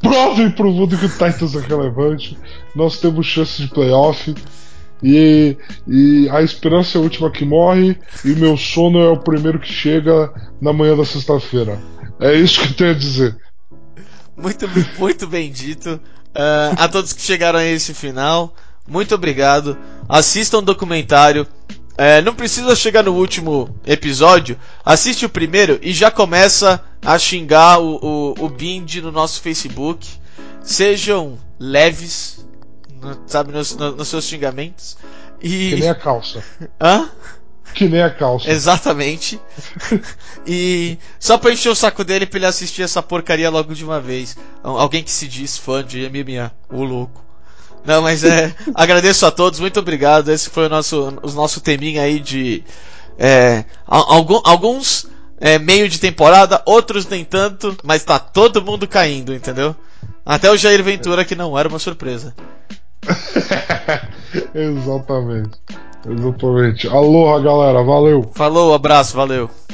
[0.00, 2.36] Prove pro mundo que o Titans é relevante.
[2.74, 4.34] Nós temos chance de playoff.
[5.02, 7.98] E, e a esperança é a última que morre.
[8.24, 11.80] E meu sono é o primeiro que chega na manhã da sexta-feira.
[12.20, 13.36] É isso que tenho a dizer.
[14.36, 14.66] Muito,
[14.98, 16.00] muito bem dito.
[16.34, 18.54] Ah, a todos que chegaram a esse final,
[18.86, 19.76] muito obrigado.
[20.08, 21.46] Assistam o documentário.
[21.98, 24.58] É, não precisa chegar no último episódio.
[24.84, 30.06] Assiste o primeiro e já começa a xingar o, o, o Bind no nosso Facebook.
[30.60, 32.45] Sejam leves,
[33.26, 34.96] sabe, nos, no- nos seus xingamentos.
[35.42, 35.70] E.
[35.70, 36.42] Que nem a calça.
[36.80, 37.08] Hã?
[37.74, 38.50] Que nem a calça.
[38.50, 39.38] Exatamente.
[40.46, 44.00] e só pra encher o saco dele pra ele assistir essa porcaria logo de uma
[44.00, 44.36] vez.
[44.62, 47.24] Al- Alguém que se diz fã de MMA, o louco.
[47.84, 48.54] Não, mas é.
[48.74, 50.30] agradeço a todos, muito obrigado.
[50.32, 52.64] Esse foi o nosso, o nosso teminha aí de.
[53.18, 55.06] É, al- algum- alguns
[55.40, 59.76] é, meio de temporada, outros nem tanto, mas tá todo mundo caindo, entendeu?
[60.24, 62.34] Até o Jair Ventura, que não era uma surpresa.
[64.54, 65.58] Exatamente.
[66.08, 66.88] Exatamente.
[66.88, 67.82] Aloha, galera.
[67.82, 68.30] Valeu.
[68.34, 69.50] Falou, abraço, valeu.